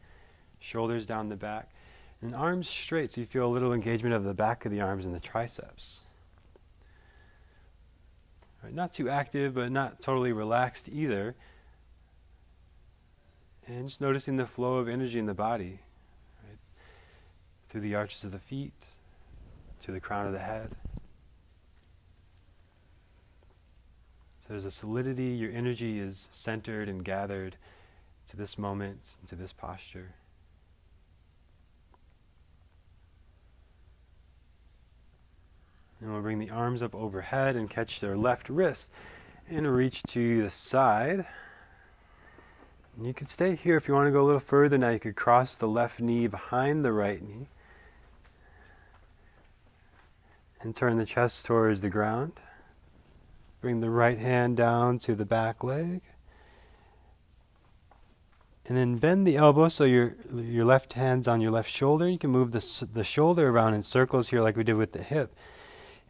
shoulders 0.60 1.08
down 1.08 1.30
the 1.30 1.36
back. 1.36 1.72
And 2.22 2.36
arms 2.36 2.70
straight, 2.70 3.12
so 3.12 3.22
you 3.22 3.28
feel 3.28 3.48
a 3.48 3.50
little 3.50 3.74
engagement 3.74 4.14
of 4.14 4.24
the 4.24 4.36
back 4.36 4.66
of 4.66 4.72
the 4.72 4.82
arms 4.82 5.08
and 5.08 5.16
the 5.16 5.20
triceps. 5.20 6.02
Right, 8.68 8.76
not 8.76 8.94
too 8.94 9.10
active, 9.10 9.54
but 9.54 9.72
not 9.72 10.02
totally 10.02 10.34
relaxed 10.34 10.90
either. 10.90 11.36
And 13.66 13.88
just 13.88 14.02
noticing 14.02 14.36
the 14.36 14.46
flow 14.46 14.76
of 14.76 14.90
energy 14.90 15.18
in 15.20 15.26
the 15.26 15.34
body, 15.34 15.80
right? 16.44 16.58
through 17.70 17.80
the 17.80 17.96
arches 17.96 18.26
of 18.26 18.34
the 18.34 18.40
feet, 18.40 18.74
to 19.84 19.94
the 19.94 20.02
crown 20.02 20.28
of 20.28 20.34
the 20.34 20.40
head. 20.40 20.76
So 24.42 24.48
there's 24.50 24.66
a 24.66 24.72
solidity, 24.72 25.28
your 25.28 25.52
energy 25.54 25.98
is 25.98 26.28
centered 26.34 26.90
and 26.90 27.06
gathered 27.06 27.56
to 28.28 28.36
this 28.36 28.58
moment, 28.58 29.16
to 29.28 29.36
this 29.36 29.54
posture. 29.54 30.16
And 36.00 36.12
we'll 36.12 36.22
bring 36.22 36.40
the 36.40 36.52
arms 36.52 36.84
up 36.84 36.94
overhead 36.94 37.56
and 37.56 37.70
catch 37.70 38.00
their 38.00 38.16
left 38.16 38.50
wrist 38.50 38.92
and 39.50 39.74
reach 39.74 40.04
to 40.10 40.44
the 40.44 40.50
side. 40.50 41.26
And 42.96 43.06
you 43.06 43.14
can 43.14 43.28
stay 43.28 43.56
here 43.56 43.78
if 43.78 43.88
you 43.88 43.94
want 43.94 44.08
to 44.08 44.12
go 44.12 44.22
a 44.22 44.26
little 44.26 44.40
further 44.40 44.78
now. 44.78 44.90
You 44.90 45.00
could 45.00 45.16
cross 45.16 45.56
the 45.56 45.68
left 45.68 46.00
knee 46.00 46.28
behind 46.28 46.84
the 46.86 46.92
right 46.92 47.22
knee 47.22 47.48
and 50.62 50.76
turn 50.76 50.98
the 50.98 51.06
chest 51.06 51.46
towards 51.46 51.82
the 51.82 51.90
ground. 51.90 52.34
Bring 53.62 53.80
the 53.80 53.90
right 53.90 54.18
hand 54.18 54.58
down 54.58 55.00
to 55.00 55.16
the 55.16 55.26
back 55.26 55.64
leg. 55.64 56.02
And 58.68 58.78
then 58.78 58.98
bend 58.98 59.26
the 59.26 59.38
elbow 59.38 59.70
so 59.70 59.86
your 59.86 60.16
your 60.36 60.66
left 60.66 60.94
hand's 60.94 61.28
on 61.28 61.40
your 61.40 61.52
left 61.52 61.70
shoulder. 61.70 62.10
You 62.10 62.20
can 62.20 62.32
move 62.32 62.52
the 62.52 62.88
the 62.92 63.04
shoulder 63.04 63.50
around 63.50 63.76
in 63.76 63.82
circles 63.82 64.30
here 64.30 64.42
like 64.42 64.58
we 64.58 64.64
did 64.66 64.76
with 64.76 64.92
the 64.92 65.02
hip 65.02 65.34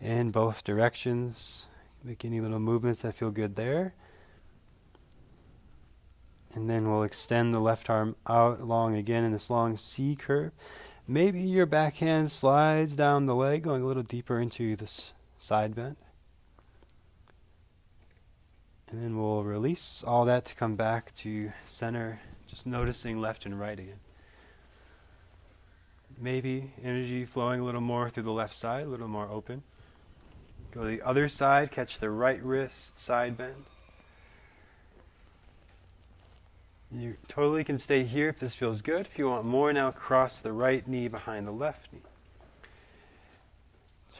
in 0.01 0.31
both 0.31 0.63
directions. 0.63 1.67
Make 2.03 2.23
any 2.23 2.39
little 2.39 2.59
movements 2.59 3.01
that 3.01 3.15
feel 3.15 3.31
good 3.31 3.55
there. 3.55 3.93
And 6.53 6.69
then 6.69 6.89
we'll 6.89 7.03
extend 7.03 7.53
the 7.53 7.59
left 7.59 7.89
arm 7.89 8.15
out 8.27 8.61
long 8.61 8.95
again 8.95 9.23
in 9.23 9.31
this 9.31 9.49
long 9.49 9.77
C 9.77 10.15
curve. 10.15 10.51
Maybe 11.07 11.41
your 11.41 11.65
backhand 11.65 12.31
slides 12.31 12.95
down 12.95 13.25
the 13.25 13.35
leg, 13.35 13.63
going 13.63 13.81
a 13.81 13.85
little 13.85 14.03
deeper 14.03 14.39
into 14.39 14.75
this 14.75 15.13
side 15.37 15.75
bend. 15.75 15.97
And 18.89 19.03
then 19.03 19.17
we'll 19.17 19.43
release 19.43 20.03
all 20.05 20.25
that 20.25 20.45
to 20.45 20.55
come 20.55 20.75
back 20.75 21.13
to 21.17 21.51
center, 21.63 22.21
just 22.47 22.65
noticing 22.65 23.19
left 23.19 23.45
and 23.45 23.59
right 23.59 23.77
again. 23.77 23.99
Maybe 26.19 26.71
energy 26.83 27.25
flowing 27.25 27.59
a 27.59 27.65
little 27.65 27.81
more 27.81 28.09
through 28.09 28.23
the 28.23 28.31
left 28.31 28.55
side, 28.55 28.85
a 28.85 28.89
little 28.89 29.07
more 29.07 29.29
open. 29.29 29.63
Go 30.71 30.81
to 30.81 30.87
the 30.87 31.01
other 31.01 31.27
side, 31.27 31.71
catch 31.71 31.99
the 31.99 32.09
right 32.09 32.41
wrist, 32.43 32.97
side 32.97 33.37
bend. 33.37 33.65
You 36.91 37.17
totally 37.27 37.63
can 37.63 37.79
stay 37.79 38.03
here 38.05 38.29
if 38.29 38.39
this 38.39 38.53
feels 38.53 38.81
good. 38.81 39.07
If 39.11 39.17
you 39.17 39.29
want 39.29 39.45
more 39.45 39.73
now, 39.73 39.91
cross 39.91 40.39
the 40.39 40.53
right 40.53 40.87
knee 40.87 41.07
behind 41.07 41.45
the 41.45 41.51
left 41.51 41.91
knee. 41.91 41.99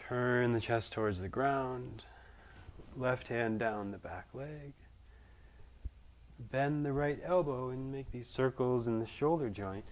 Turn 0.07 0.53
the 0.53 0.59
chest 0.59 0.93
towards 0.93 1.19
the 1.19 1.29
ground. 1.29 2.03
Left 2.95 3.27
hand 3.27 3.59
down 3.59 3.91
the 3.91 3.97
back 3.97 4.27
leg. 4.33 4.73
Bend 6.39 6.85
the 6.85 6.93
right 6.93 7.19
elbow 7.23 7.69
and 7.69 7.91
make 7.91 8.11
these 8.11 8.27
circles 8.27 8.87
in 8.87 8.99
the 8.99 9.05
shoulder 9.05 9.49
joint. 9.49 9.85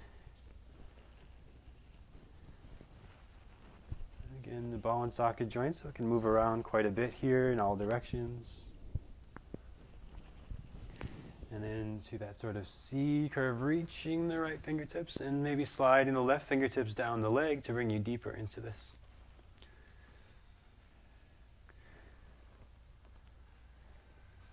Again, 4.55 4.71
the 4.71 4.77
ball 4.77 5.03
and 5.03 5.11
socket 5.11 5.49
joint, 5.49 5.75
so 5.75 5.89
it 5.89 5.95
can 5.95 6.07
move 6.07 6.25
around 6.25 6.63
quite 6.63 6.85
a 6.85 6.89
bit 6.89 7.13
here 7.13 7.51
in 7.51 7.59
all 7.59 7.75
directions. 7.75 8.61
And 11.51 11.61
then 11.61 11.99
to 12.09 12.17
that 12.19 12.37
sort 12.37 12.55
of 12.55 12.65
C 12.65 13.29
curve, 13.33 13.61
reaching 13.61 14.29
the 14.29 14.39
right 14.39 14.57
fingertips 14.61 15.17
and 15.17 15.43
maybe 15.43 15.65
sliding 15.65 16.13
the 16.13 16.23
left 16.23 16.47
fingertips 16.47 16.93
down 16.93 17.21
the 17.21 17.29
leg 17.29 17.63
to 17.63 17.73
bring 17.73 17.89
you 17.89 17.99
deeper 17.99 18.31
into 18.31 18.61
this. 18.61 18.93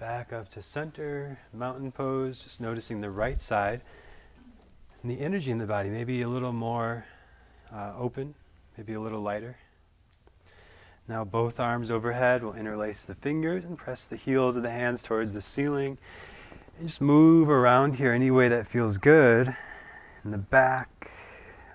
Back 0.00 0.32
up 0.32 0.48
to 0.50 0.62
center, 0.62 1.38
mountain 1.52 1.92
pose, 1.92 2.42
just 2.42 2.60
noticing 2.60 3.00
the 3.00 3.10
right 3.10 3.40
side. 3.40 3.82
And 5.02 5.12
the 5.12 5.20
energy 5.20 5.52
in 5.52 5.58
the 5.58 5.66
body, 5.66 5.90
maybe 5.90 6.22
a 6.22 6.28
little 6.28 6.52
more 6.52 7.04
uh, 7.72 7.92
open, 7.96 8.34
maybe 8.76 8.94
a 8.94 9.00
little 9.00 9.20
lighter. 9.20 9.56
Now 11.12 11.24
both 11.24 11.60
arms 11.60 11.90
overhead, 11.90 12.42
we'll 12.42 12.54
interlace 12.54 13.04
the 13.04 13.14
fingers 13.14 13.64
and 13.64 13.76
press 13.76 14.06
the 14.06 14.16
heels 14.16 14.56
of 14.56 14.62
the 14.62 14.70
hands 14.70 15.02
towards 15.02 15.34
the 15.34 15.42
ceiling. 15.42 15.98
And 16.78 16.88
just 16.88 17.02
move 17.02 17.50
around 17.50 17.96
here 17.96 18.14
any 18.14 18.30
way 18.30 18.48
that 18.48 18.66
feels 18.66 18.96
good. 18.96 19.54
In 20.24 20.30
the 20.30 20.38
back, 20.38 21.10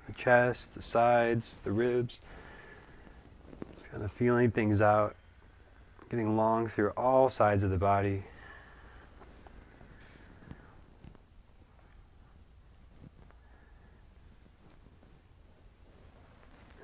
the 0.08 0.13
chest, 0.13 0.73
the 0.73 0.82
sides, 0.82 1.58
the 1.63 1.71
ribs. 1.71 2.19
Just 3.76 3.91
kind 3.91 4.04
of 4.04 4.12
feeling 4.12 4.50
things 4.50 4.82
out. 4.82 5.15
Getting 6.10 6.36
long 6.36 6.67
through 6.67 6.89
all 6.97 7.30
sides 7.30 7.62
of 7.62 7.69
the 7.69 7.78
body. 7.78 8.23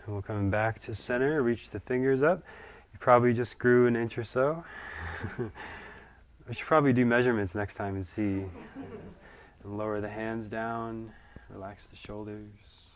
And 0.05 0.15
we're 0.15 0.21
coming 0.21 0.49
back 0.49 0.81
to 0.83 0.95
center, 0.95 1.41
reach 1.41 1.69
the 1.69 1.79
fingers 1.79 2.21
up. 2.21 2.43
You 2.91 2.99
probably 2.99 3.33
just 3.33 3.57
grew 3.57 3.87
an 3.87 3.95
inch 3.95 4.17
or 4.17 4.23
so. 4.23 4.63
We 6.47 6.53
should 6.53 6.65
probably 6.65 6.91
do 6.91 7.05
measurements 7.05 7.55
next 7.55 7.75
time 7.75 7.95
and 7.95 8.05
see. 8.05 8.21
and 8.21 8.49
lower 9.63 10.01
the 10.01 10.09
hands 10.09 10.49
down, 10.49 11.11
relax 11.49 11.87
the 11.87 11.95
shoulders. 11.95 12.91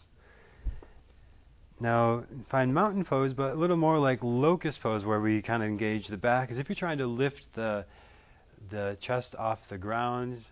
Now, 1.80 2.24
find 2.48 2.74
mountain 2.74 3.06
pose, 3.06 3.34
but 3.34 3.54
a 3.54 3.56
little 3.56 3.78
more 3.78 4.00
like 4.00 4.22
locust 4.22 4.82
pose 4.82 5.06
where 5.06 5.22
we 5.22 5.42
kind 5.42 5.64
of 5.64 5.70
engage 5.70 6.08
the 6.08 6.18
back. 6.18 6.52
As 6.52 6.60
if 6.60 6.68
you're 6.68 6.76
trying 6.76 6.98
to 6.98 7.08
lift 7.08 7.54
the, 7.54 7.86
the 8.70 8.98
chest 9.00 9.36
off 9.36 9.70
the 9.70 9.78
ground, 9.78 10.44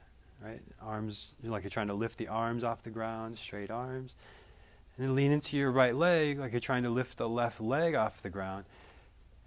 right? 0.42 0.62
Arms, 0.82 1.34
like 1.44 1.64
you're 1.64 1.72
trying 1.72 1.88
to 1.88 1.94
lift 1.94 2.18
the 2.18 2.28
arms 2.28 2.64
off 2.64 2.82
the 2.84 2.92
ground, 2.92 3.38
straight 3.38 3.72
arms. 3.72 4.14
And 4.98 5.16
lean 5.16 5.32
into 5.32 5.58
your 5.58 5.72
right 5.72 5.96
leg 5.96 6.40
like 6.40 6.52
you're 6.52 6.62
trying 6.62 6.84
to 6.84 6.90
lift 6.90 7.18
the 7.18 7.28
left 7.28 7.60
leg 7.60 7.96
off 7.96 8.22
the 8.22 8.30
ground. 8.30 8.66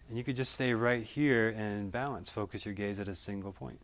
And 0.09 0.17
you 0.17 0.25
could 0.25 0.37
just 0.37 0.53
stay 0.53 0.73
right 0.73 1.03
here 1.03 1.51
and 1.51 1.93
balance, 1.93 2.29
focus 2.29 2.65
your 2.65 2.75
gaze 2.75 2.99
at 2.99 3.09
a 3.09 3.15
single 3.15 3.53
point. 3.53 3.79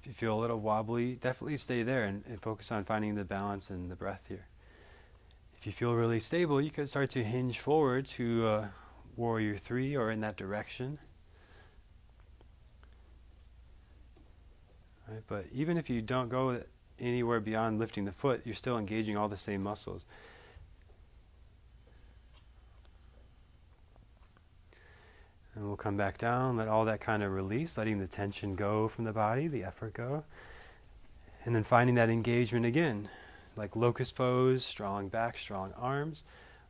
If 0.00 0.06
you 0.06 0.12
feel 0.12 0.38
a 0.38 0.40
little 0.40 0.60
wobbly, 0.60 1.16
definitely 1.16 1.56
stay 1.56 1.82
there 1.82 2.04
and, 2.04 2.24
and 2.26 2.40
focus 2.40 2.70
on 2.70 2.84
finding 2.84 3.14
the 3.14 3.24
balance 3.24 3.70
and 3.70 3.90
the 3.90 3.96
breath 3.96 4.22
here. 4.28 4.46
If 5.58 5.66
you 5.66 5.72
feel 5.72 5.94
really 5.94 6.20
stable, 6.20 6.60
you 6.60 6.70
could 6.70 6.88
start 6.88 7.10
to 7.10 7.24
hinge 7.24 7.58
forward 7.58 8.06
to 8.06 8.46
uh, 8.46 8.66
Warrior 9.16 9.58
3 9.58 9.96
or 9.96 10.10
in 10.12 10.20
that 10.20 10.36
direction. 10.36 10.98
Right, 15.08 15.22
but 15.26 15.46
even 15.52 15.76
if 15.76 15.90
you 15.90 16.00
don't 16.00 16.28
go 16.28 16.62
anywhere 17.00 17.40
beyond 17.40 17.78
lifting 17.78 18.04
the 18.04 18.12
foot, 18.12 18.42
you're 18.44 18.54
still 18.54 18.78
engaging 18.78 19.16
all 19.16 19.28
the 19.28 19.36
same 19.36 19.62
muscles. 19.62 20.04
And 25.58 25.66
we'll 25.66 25.76
come 25.76 25.96
back 25.96 26.18
down, 26.18 26.56
let 26.56 26.68
all 26.68 26.84
that 26.84 27.00
kind 27.00 27.20
of 27.20 27.32
release, 27.32 27.76
letting 27.76 27.98
the 27.98 28.06
tension 28.06 28.54
go 28.54 28.86
from 28.86 29.02
the 29.02 29.12
body, 29.12 29.48
the 29.48 29.64
effort 29.64 29.92
go. 29.92 30.22
And 31.44 31.52
then 31.52 31.64
finding 31.64 31.96
that 31.96 32.10
engagement 32.10 32.64
again, 32.64 33.08
like 33.56 33.74
locust 33.74 34.14
pose, 34.14 34.64
strong 34.64 35.08
back, 35.08 35.36
strong 35.36 35.72
arms. 35.76 36.22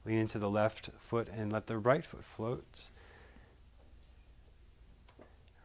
Lean 0.06 0.16
into 0.16 0.38
the 0.38 0.48
left 0.48 0.88
foot 1.00 1.28
and 1.36 1.52
let 1.52 1.66
the 1.66 1.76
right 1.76 2.02
foot 2.02 2.24
float. 2.24 2.64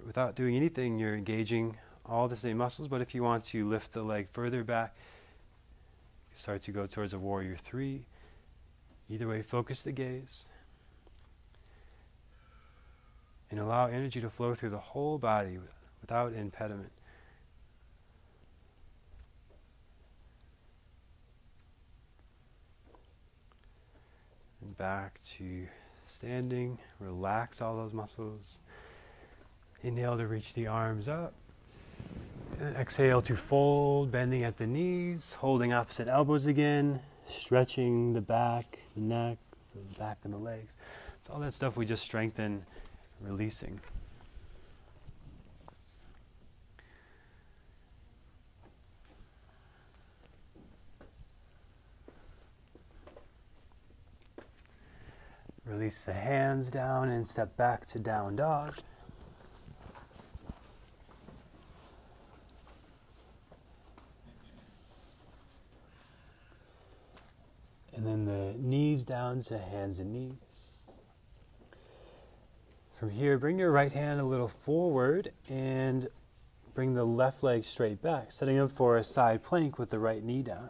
Without 0.05 0.36
doing 0.36 0.57
anything, 0.57 0.99
you're 0.99 1.15
engaging 1.15 1.77
all 2.05 2.27
the 2.27 2.36
same 2.36 2.57
muscles, 2.57 2.89
but 2.89 2.99
if 2.99 3.15
you 3.15 3.23
want 3.23 3.45
to 3.45 3.69
lift 3.69 3.93
the 3.93 4.03
leg 4.03 4.27
further 4.33 4.65
back, 4.65 4.93
start 6.36 6.62
to 6.63 6.73
go 6.73 6.88
towards 6.88 7.13
a 7.13 7.19
warrior 7.19 7.55
three. 7.55 8.05
Either 9.09 9.29
way, 9.29 9.41
focus 9.41 9.81
the 9.81 9.93
gaze 9.93 10.43
and 13.54 13.62
allow 13.62 13.86
energy 13.86 14.20
to 14.20 14.32
flow 14.32 14.56
through 14.56 14.72
the 14.72 14.80
whole 14.80 15.20
body 15.20 15.60
without 16.02 16.34
impediment. 16.34 16.92
And 24.60 24.76
back 24.76 25.20
to 25.38 25.68
standing. 26.08 26.80
Relax 27.00 27.62
all 27.62 27.76
those 27.78 27.94
muscles. 27.94 28.58
Inhale 29.84 30.18
to 30.18 30.26
reach 30.26 30.56
the 30.56 30.66
arms 30.66 31.08
up. 31.08 31.36
And 32.60 32.76
exhale 32.76 33.22
to 33.22 33.36
fold, 33.36 34.12
bending 34.12 34.42
at 34.42 34.58
the 34.58 34.66
knees, 34.66 35.34
holding 35.34 35.74
opposite 35.74 36.08
elbows 36.08 36.48
again, 36.48 37.02
stretching 37.28 38.13
the 38.13 38.22
back, 38.22 38.80
the 38.96 39.02
neck, 39.02 39.38
the 39.76 40.00
back 40.00 40.18
and 40.24 40.34
the 40.34 40.38
legs. 40.39 40.74
It's 41.22 41.30
all 41.30 41.39
that 41.42 41.54
stuff 41.54 41.78
we 41.78 41.86
just 41.86 42.04
strengthen, 42.04 42.66
releasing. 43.23 43.79
Release 55.65 56.03
the 56.03 56.13
hands 56.13 56.67
down 56.67 57.09
and 57.09 57.27
step 57.27 57.55
back 57.57 57.88
to 57.88 57.99
down 57.99 58.36
dog. 58.36 58.75
And 67.95 68.05
then 68.05 68.25
the 68.25 68.53
knees 68.57 69.05
down 69.05 69.41
to 69.43 69.57
hands 69.57 69.99
and 69.99 70.12
knees. 70.12 70.53
From 73.04 73.12
here, 73.12 73.38
bring 73.38 73.60
your 73.60 73.74
right 73.74 73.92
hand 73.92 74.22
a 74.22 74.24
little 74.24 74.48
forward 74.48 75.34
and 75.50 76.08
bring 76.74 76.94
the 76.94 77.04
left 77.04 77.44
leg 77.44 77.66
straight 77.66 78.02
back, 78.02 78.32
setting 78.32 78.58
up 78.60 78.72
for 78.72 78.96
a 78.96 79.04
side 79.04 79.44
plank 79.44 79.78
with 79.78 79.89
the 79.89 80.00
right 80.00 80.24
knee 80.24 80.42
down. 80.42 80.70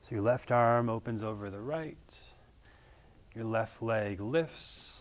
So 0.00 0.16
your 0.16 0.24
left 0.24 0.50
arm 0.50 0.90
opens 0.90 1.22
over 1.22 1.50
the 1.50 1.60
right, 1.60 1.96
your 3.32 3.44
left 3.44 3.80
leg 3.80 4.20
lifts. 4.20 4.94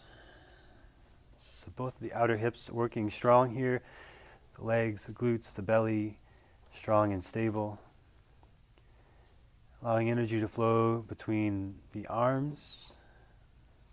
So 1.39 1.71
both 1.75 1.97
the 1.99 2.13
outer 2.13 2.37
hips 2.37 2.69
working 2.69 3.09
strong 3.09 3.55
here, 3.55 3.81
the 4.53 4.63
legs, 4.63 5.07
the 5.07 5.13
glutes, 5.13 5.55
the 5.55 5.63
belly 5.63 6.19
strong 6.75 7.11
and 7.11 7.23
stable 7.23 7.79
allowing 9.81 10.11
energy 10.11 10.39
to 10.39 10.47
flow 10.47 10.99
between 11.07 11.73
the 11.93 12.05
arms, 12.05 12.93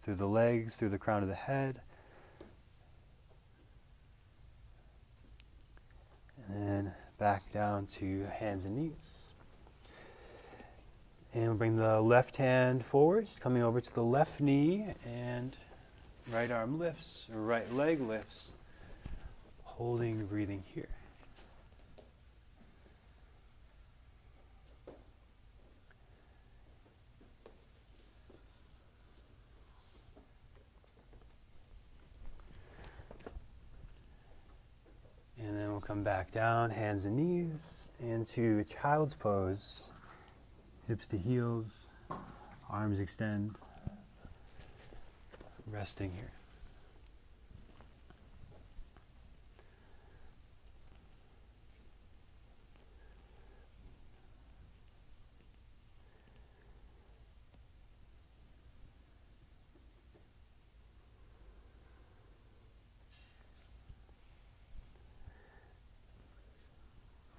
through 0.03 0.17
the 0.17 0.29
legs, 0.29 0.77
through 0.77 0.91
the 0.91 0.99
crown 0.99 1.23
of 1.23 1.31
the 1.31 1.35
head. 1.35 1.81
And 6.49 6.93
back 7.19 7.51
down 7.51 7.87
to 7.87 8.27
hands 8.39 8.65
and 8.65 8.77
knees. 8.77 9.33
And 11.35 11.45
we'll 11.45 11.55
bring 11.55 11.77
the 11.77 12.01
left 12.01 12.37
hand 12.37 12.85
forwards, 12.85 13.39
coming 13.39 13.63
over 13.63 13.81
to 13.81 13.95
the 13.95 14.03
left 14.03 14.41
knee, 14.41 14.87
and 15.05 15.55
right 16.33 16.51
arm 16.51 16.79
lifts, 16.79 17.29
right 17.33 17.71
leg 17.73 18.01
lifts, 18.01 18.51
holding, 19.65 20.27
breathing 20.27 20.65
here. 20.75 20.89
Come 35.89 36.03
back 36.03 36.31
down, 36.31 36.71
hands 36.71 37.05
and 37.05 37.17
knees, 37.17 37.89
into 38.01 38.63
child's 38.65 39.15
pose. 39.15 39.89
Hips 40.87 41.07
to 41.09 41.19
heels, 41.19 41.89
arms 42.71 43.01
extend, 43.01 43.55
resting 45.67 46.13
here. 46.13 46.38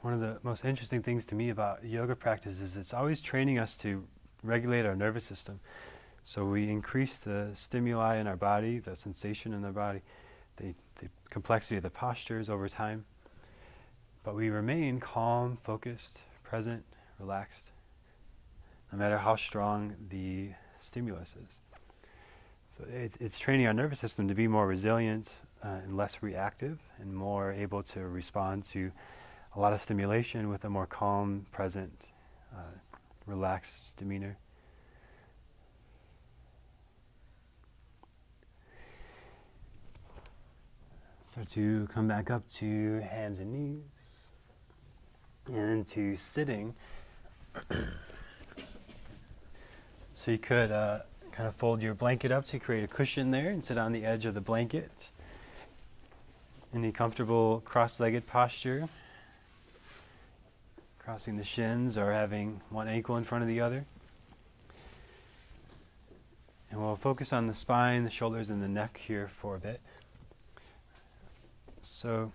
One 0.10 0.24
of 0.24 0.28
the 0.34 0.39
most 0.41 0.65
interesting 0.65 1.04
things 1.04 1.24
to 1.24 1.36
me 1.36 1.50
about 1.50 1.86
yoga 1.86 2.15
practice 2.15 2.60
is 2.62 2.76
it's 2.76 2.95
always 2.95 3.22
training 3.22 3.60
us 3.60 3.78
to 3.78 4.08
regulate 4.41 4.84
our 4.84 4.95
nervous 4.95 5.24
system. 5.24 5.60
So 6.24 6.45
we 6.45 6.67
increase 6.67 7.19
the 7.19 7.52
stimuli 7.54 8.17
in 8.17 8.26
our 8.26 8.36
body, 8.36 8.80
the 8.80 8.95
sensation 8.95 9.54
in 9.54 9.63
our 9.63 9.72
body, 9.72 10.02
the, 10.58 10.74
the 11.00 11.10
complexity 11.30 11.76
of 11.76 11.84
the 11.84 11.91
postures 11.91 12.50
over 12.50 12.67
time. 12.67 13.06
But 14.24 14.34
we 14.34 14.50
remain 14.50 15.00
calm, 15.00 15.60
focused, 15.62 16.17
present, 16.43 16.86
relaxed, 17.19 17.69
no 18.91 18.98
matter 18.98 19.19
how 19.19 19.36
strong 19.36 19.93
the 20.10 20.54
stimulus 20.80 21.36
is. 21.36 21.60
So 22.76 22.84
it's, 22.91 23.15
it's 23.17 23.38
training 23.38 23.67
our 23.67 23.76
nervous 23.76 24.00
system 24.00 24.28
to 24.28 24.34
be 24.34 24.48
more 24.48 24.65
resilient 24.65 25.41
uh, 25.63 25.67
and 25.84 25.95
less 25.95 26.24
reactive 26.24 26.80
and 26.98 27.13
more 27.13 27.52
able 27.52 27.84
to 27.84 28.08
respond 28.08 28.63
to 28.72 28.91
a 29.55 29.59
lot 29.59 29.73
of 29.73 29.79
stimulation 29.79 30.49
with 30.49 30.63
a 30.65 30.69
more 30.69 30.85
calm, 30.85 31.45
present, 31.51 32.12
uh, 32.55 32.62
relaxed 33.25 33.97
demeanor. 33.97 34.38
So 41.35 41.41
to 41.53 41.88
come 41.93 42.07
back 42.07 42.31
up 42.31 42.47
to 42.55 42.99
hands 43.01 43.39
and 43.39 43.53
knees, 43.53 44.31
and 45.47 45.85
to 45.88 46.15
sitting. 46.17 46.75
so 50.13 50.31
you 50.31 50.38
could 50.38 50.71
uh, 50.71 50.99
kind 51.31 51.47
of 51.47 51.55
fold 51.55 51.81
your 51.81 51.93
blanket 51.93 52.31
up 52.31 52.45
to 52.45 52.59
create 52.59 52.83
a 52.83 52.88
cushion 52.88 53.31
there 53.31 53.49
and 53.49 53.63
sit 53.63 53.77
on 53.77 53.91
the 53.91 54.05
edge 54.05 54.25
of 54.25 54.33
the 54.33 54.41
blanket. 54.41 54.91
Any 56.73 56.91
comfortable 56.91 57.62
cross-legged 57.65 58.27
posture 58.27 58.88
crossing 61.10 61.38
the 61.38 61.43
shins 61.43 61.98
or 61.98 62.13
having 62.13 62.62
one 62.69 62.88
ankle 62.88 63.17
in 63.17 63.24
front 63.24 63.41
of 63.41 63.48
the 63.48 63.60
other. 63.60 63.84
And 66.69 66.80
we'll 66.80 66.95
focus 66.95 67.34
on 67.34 67.48
the 67.48 67.56
spine, 67.56 68.04
the 68.04 68.12
shoulders, 68.12 68.52
and 68.52 68.62
the 68.62 68.67
neck 68.67 69.02
here 69.08 69.28
for 69.28 69.56
a 69.56 69.60
bit. 69.60 69.82
So, 71.82 72.32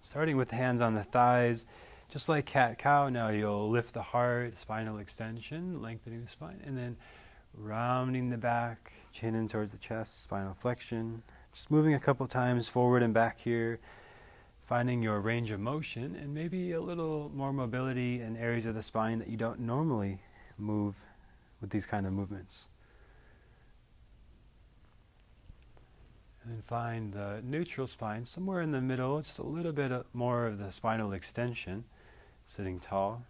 starting 0.00 0.38
with 0.38 0.48
the 0.48 0.56
hands 0.56 0.80
on 0.80 0.94
the 0.94 1.04
thighs, 1.04 1.66
just 2.10 2.30
like 2.30 2.46
cat 2.46 2.78
cow, 2.78 3.10
now 3.10 3.28
you'll 3.28 3.68
lift 3.68 3.92
the 3.92 4.00
heart, 4.00 4.56
spinal 4.56 4.96
extension, 4.96 5.82
lengthening 5.82 6.22
the 6.22 6.28
spine, 6.28 6.62
and 6.64 6.78
then 6.78 6.96
rounding 7.52 8.30
the 8.30 8.38
back, 8.38 8.90
chin 9.12 9.34
in 9.34 9.48
towards 9.48 9.72
the 9.72 9.76
chest, 9.76 10.22
spinal 10.22 10.56
flexion. 10.58 11.22
Just 11.52 11.70
moving 11.70 11.92
a 11.92 12.00
couple 12.00 12.26
times 12.26 12.68
forward 12.68 13.02
and 13.02 13.12
back 13.12 13.38
here, 13.38 13.80
finding 14.68 15.02
your 15.02 15.18
range 15.18 15.50
of 15.50 15.58
motion 15.58 16.14
and 16.22 16.34
maybe 16.34 16.72
a 16.72 16.80
little 16.80 17.30
more 17.34 17.54
mobility 17.54 18.20
in 18.20 18.36
areas 18.36 18.66
of 18.66 18.74
the 18.74 18.82
spine 18.82 19.18
that 19.18 19.26
you 19.26 19.36
don't 19.36 19.58
normally 19.58 20.18
move 20.58 20.94
with 21.62 21.70
these 21.70 21.86
kind 21.86 22.06
of 22.06 22.12
movements. 22.12 22.66
And 26.42 26.52
then 26.52 26.62
find 26.66 27.14
the 27.14 27.40
neutral 27.42 27.86
spine 27.86 28.26
somewhere 28.26 28.60
in 28.60 28.72
the 28.72 28.82
middle, 28.82 29.22
just 29.22 29.38
a 29.38 29.42
little 29.42 29.72
bit 29.72 29.90
more 30.12 30.44
of 30.44 30.58
the 30.58 30.70
spinal 30.70 31.12
extension, 31.12 31.84
sitting 32.46 32.78
tall. 32.78 33.22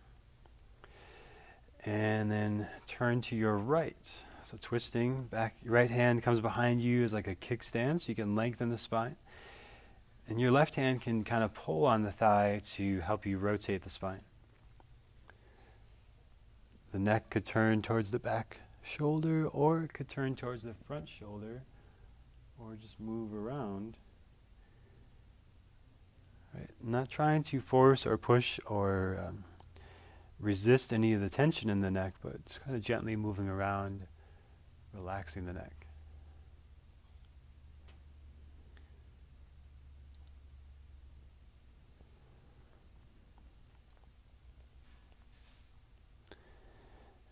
And 1.86 2.32
then 2.32 2.66
turn 2.88 3.20
to 3.22 3.36
your 3.36 3.56
right. 3.56 4.10
So 4.50 4.58
twisting 4.60 5.26
back, 5.26 5.54
your 5.62 5.74
right 5.74 5.90
hand 5.90 6.24
comes 6.24 6.40
behind 6.40 6.82
you 6.82 7.04
as 7.04 7.12
like 7.12 7.28
a 7.28 7.36
kickstand, 7.36 8.00
so 8.00 8.06
you 8.08 8.16
can 8.16 8.34
lengthen 8.34 8.70
the 8.70 8.78
spine. 8.78 9.14
And 10.28 10.38
your 10.38 10.50
left 10.50 10.74
hand 10.74 11.00
can 11.00 11.24
kind 11.24 11.42
of 11.42 11.54
pull 11.54 11.86
on 11.86 12.02
the 12.02 12.12
thigh 12.12 12.60
to 12.74 13.00
help 13.00 13.24
you 13.24 13.38
rotate 13.38 13.82
the 13.82 13.90
spine. 13.90 14.20
The 16.92 16.98
neck 16.98 17.30
could 17.30 17.46
turn 17.46 17.80
towards 17.80 18.10
the 18.10 18.18
back 18.18 18.60
shoulder, 18.82 19.46
or 19.46 19.82
it 19.82 19.94
could 19.94 20.08
turn 20.08 20.36
towards 20.36 20.64
the 20.64 20.74
front 20.86 21.08
shoulder, 21.08 21.62
or 22.58 22.76
just 22.76 23.00
move 23.00 23.34
around. 23.34 23.96
Right. 26.54 26.70
Not 26.82 27.08
trying 27.08 27.42
to 27.44 27.60
force 27.60 28.06
or 28.06 28.16
push 28.18 28.58
or 28.66 29.22
um, 29.26 29.44
resist 30.40 30.92
any 30.92 31.12
of 31.12 31.20
the 31.20 31.30
tension 31.30 31.70
in 31.70 31.80
the 31.80 31.90
neck, 31.90 32.14
but 32.22 32.44
just 32.46 32.64
kind 32.64 32.76
of 32.76 32.82
gently 32.82 33.16
moving 33.16 33.48
around, 33.48 34.06
relaxing 34.92 35.46
the 35.46 35.52
neck. 35.52 35.77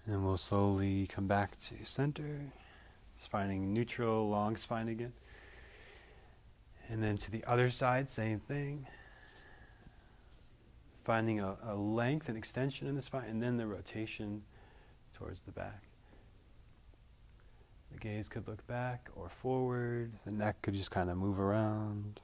And 0.06 0.24
we'll 0.24 0.36
slowly 0.36 1.06
come 1.08 1.26
back 1.26 1.58
to 1.58 1.84
center, 1.84 2.52
finding 3.16 3.72
neutral, 3.72 4.28
long 4.28 4.56
spine 4.56 4.88
again. 4.88 5.12
And 6.88 7.02
then 7.02 7.18
to 7.18 7.30
the 7.30 7.44
other 7.44 7.70
side, 7.70 8.08
same 8.08 8.38
thing. 8.38 8.86
Finding 11.04 11.40
a, 11.40 11.56
a 11.66 11.74
length 11.74 12.28
and 12.28 12.38
extension 12.38 12.86
in 12.86 12.94
the 12.94 13.02
spine, 13.02 13.24
and 13.28 13.42
then 13.42 13.56
the 13.56 13.66
rotation 13.66 14.42
towards 15.16 15.40
the 15.40 15.52
back. 15.52 15.82
The 17.92 17.98
gaze 17.98 18.28
could 18.28 18.46
look 18.46 18.64
back 18.66 19.08
or 19.16 19.28
forward. 19.28 20.12
The 20.24 20.32
neck 20.32 20.62
could 20.62 20.74
just 20.74 20.90
kind 20.90 21.10
of 21.10 21.16
move 21.16 21.40
around. 21.40 22.20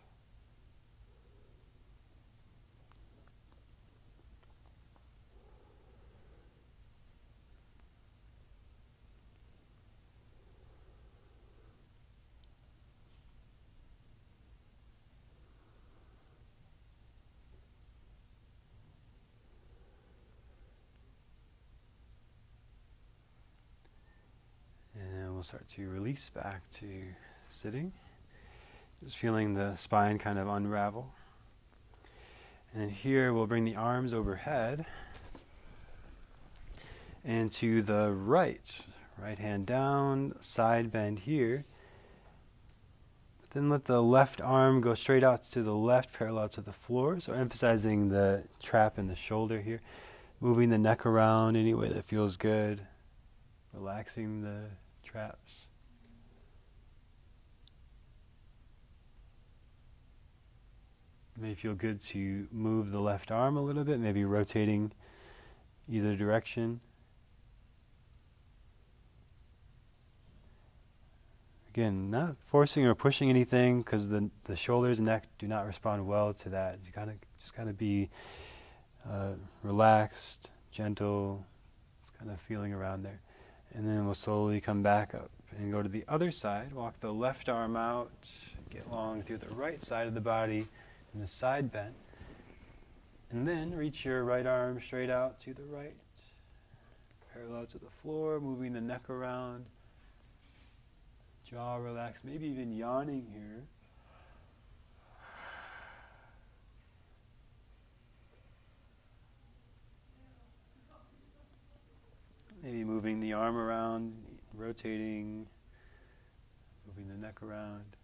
We'll 25.43 25.49
start 25.49 25.67
to 25.67 25.89
release 25.89 26.31
back 26.33 26.63
to 26.73 26.87
sitting. 27.51 27.93
Just 29.03 29.17
feeling 29.17 29.55
the 29.55 29.75
spine 29.75 30.17
kind 30.17 30.39
of 30.39 30.47
unravel. 30.47 31.13
And 32.73 32.93
here 32.93 33.33
we'll 33.33 33.49
bring 33.49 33.65
the 33.65 33.75
arms 33.75 34.15
overhead 34.15 34.87
and 37.25 37.51
to 37.55 37.83
the 37.83 38.13
right. 38.13 38.73
Right 39.21 39.37
hand 39.37 39.67
down, 39.67 40.41
side 40.41 40.93
bend 40.93 41.19
here. 41.19 41.65
Then 43.51 43.69
let 43.69 43.87
the 43.87 44.01
left 44.01 44.41
arm 44.41 44.81
go 44.81 44.95
straight 44.95 45.25
out 45.25 45.43
to 45.51 45.65
the 45.65 45.75
left, 45.75 46.13
parallel 46.13 46.51
to 46.51 46.61
the 46.61 46.73
floor. 46.73 47.19
So 47.19 47.33
emphasizing 47.33 48.11
the 48.11 48.45
trap 48.63 48.97
in 48.97 49.09
the 49.09 49.17
shoulder 49.17 49.61
here. 49.61 49.81
Moving 50.41 50.71
the 50.71 50.79
neck 50.79 51.05
around 51.05 51.57
any 51.57 51.75
way 51.75 51.89
that 51.89 52.05
feels 52.05 52.37
good. 52.37 52.83
Relaxing 53.73 54.43
the 54.43 54.67
traps. 55.13 55.67
It 61.37 61.43
may 61.43 61.55
feel 61.55 61.75
good 61.75 62.03
to 62.05 62.49
move 62.51 62.91
the 62.91 63.01
left 63.01 63.31
arm 63.31 63.57
a 63.57 63.63
little 63.63 63.85
bit, 63.85 64.01
maybe 64.01 64.25
rotating 64.25 64.93
either 65.89 66.17
direction. 66.17 66.81
Again, 71.75 72.11
not 72.11 72.37
forcing 72.39 72.87
or 72.87 72.95
pushing 72.95 73.31
anything 73.31 73.83
because 73.83 74.09
the 74.09 74.31
the 74.45 74.57
shoulders 74.57 74.99
and 74.99 75.07
neck 75.07 75.25
do 75.39 75.47
not 75.47 75.67
respond 75.67 76.07
well 76.07 76.35
to 76.35 76.51
that. 76.51 76.79
You 76.85 76.93
gotta 76.93 77.15
just 77.39 77.55
gotta 77.57 77.73
be 77.73 78.11
uh, 79.09 79.35
relaxed, 79.63 80.51
gentle, 80.71 81.47
kind 82.19 82.31
of 82.31 82.41
feeling 82.41 82.75
around 82.75 83.03
there. 83.03 83.21
And 83.75 83.87
then 83.87 84.05
we'll 84.05 84.15
slowly 84.15 84.61
come 84.61 84.83
back 84.83 85.15
up 85.15 85.31
and 85.57 85.73
go 85.73 85.83
to 85.83 85.89
the 85.89 86.05
other 86.09 86.31
side. 86.31 86.73
Walk 86.73 87.01
the 87.01 87.13
left 87.13 87.49
arm 87.49 87.77
out, 87.77 88.11
get 88.71 88.91
long 88.91 89.23
through 89.23 89.39
the 89.39 89.55
right 89.55 89.83
side 89.83 90.07
of 90.07 90.15
the 90.15 90.21
body 90.21 90.67
in 91.15 91.21
the 91.21 91.27
side 91.27 91.73
bend. 91.73 91.95
And 93.31 93.49
then 93.49 93.75
reach 93.75 94.05
your 94.05 94.25
right 94.25 94.47
arm 94.47 94.81
straight 94.81 95.09
out 95.09 95.41
to 95.41 95.55
the 95.55 95.65
right, 95.65 95.97
parallel 97.33 97.67
to 97.67 97.79
the 97.79 97.91
floor, 98.03 98.41
moving 98.41 98.75
the 98.75 98.81
neck 98.81 99.09
around, 99.09 99.65
jaw 101.45 101.77
relaxed, 101.77 102.25
maybe 102.25 102.47
even 102.47 102.77
yawning 102.77 103.27
here. 103.33 103.63
Maybe 112.63 112.85
moving 112.85 113.19
the 113.19 113.33
arm 113.33 113.57
around, 113.57 114.15
rotating, 114.55 115.47
moving 116.87 117.09
the 117.09 117.17
neck 117.17 117.43
around. 117.43 117.97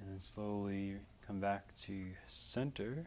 And 0.00 0.10
then 0.10 0.20
slowly 0.20 0.96
come 1.26 1.40
back 1.40 1.74
to 1.82 2.06
center. 2.26 3.06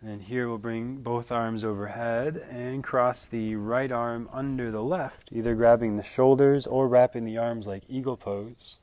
And 0.00 0.22
here 0.22 0.48
we'll 0.48 0.56
bring 0.56 0.96
both 1.02 1.30
arms 1.30 1.64
overhead 1.64 2.42
and 2.50 2.82
cross 2.82 3.26
the 3.26 3.56
right 3.56 3.92
arm 3.92 4.28
under 4.32 4.70
the 4.70 4.82
left, 4.82 5.28
either 5.32 5.54
grabbing 5.54 5.96
the 5.96 6.02
shoulders 6.02 6.66
or 6.66 6.88
wrapping 6.88 7.26
the 7.26 7.36
arms 7.36 7.66
like 7.66 7.84
eagle 7.88 8.16
pose. 8.16 8.78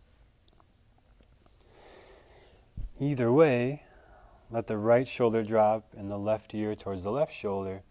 Either 2.99 3.31
way, 3.31 3.83
let 4.51 4.67
the 4.67 4.77
right 4.77 5.07
shoulder 5.07 5.43
drop 5.43 5.93
and 5.97 6.11
the 6.11 6.17
left 6.17 6.53
ear 6.53 6.75
towards 6.75 7.03
the 7.03 7.11
left 7.11 7.33
shoulder. 7.33 7.83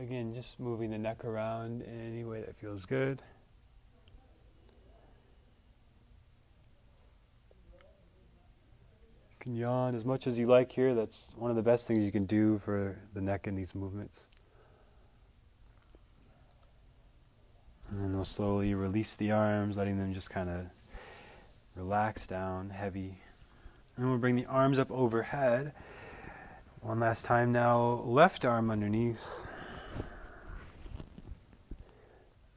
Again, 0.00 0.32
just 0.32 0.58
moving 0.60 0.90
the 0.90 0.98
neck 0.98 1.24
around 1.24 1.82
in 1.82 2.00
any 2.00 2.24
way 2.24 2.40
that 2.40 2.56
feels 2.56 2.86
good. 2.86 3.20
You 9.30 9.36
can 9.40 9.52
yawn 9.54 9.96
as 9.96 10.04
much 10.04 10.28
as 10.28 10.38
you 10.38 10.46
like 10.46 10.70
here. 10.70 10.94
That's 10.94 11.32
one 11.36 11.50
of 11.50 11.56
the 11.56 11.62
best 11.62 11.88
things 11.88 12.04
you 12.04 12.12
can 12.12 12.26
do 12.26 12.58
for 12.58 12.96
the 13.12 13.20
neck 13.20 13.48
in 13.48 13.56
these 13.56 13.74
movements. 13.74 14.20
And 17.90 18.00
then 18.00 18.14
we'll 18.14 18.24
slowly 18.24 18.72
release 18.74 19.16
the 19.16 19.32
arms, 19.32 19.76
letting 19.76 19.98
them 19.98 20.14
just 20.14 20.30
kind 20.30 20.48
of 20.48 20.70
relax 21.74 22.26
down, 22.26 22.70
heavy. 22.70 23.18
And 23.96 24.08
we'll 24.08 24.18
bring 24.18 24.36
the 24.36 24.46
arms 24.46 24.78
up 24.78 24.90
overhead. 24.90 25.72
One 26.80 27.00
last 27.00 27.24
time 27.24 27.52
now, 27.52 28.02
left 28.04 28.44
arm 28.44 28.70
underneath. 28.70 29.46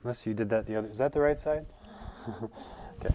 Unless 0.04 0.26
you 0.26 0.34
did 0.34 0.50
that 0.50 0.66
the 0.66 0.78
other, 0.78 0.88
is 0.88 1.00
that 1.00 1.14
the 1.14 1.20
right 1.20 1.40
side? 1.40 1.66
okay. 2.44 3.14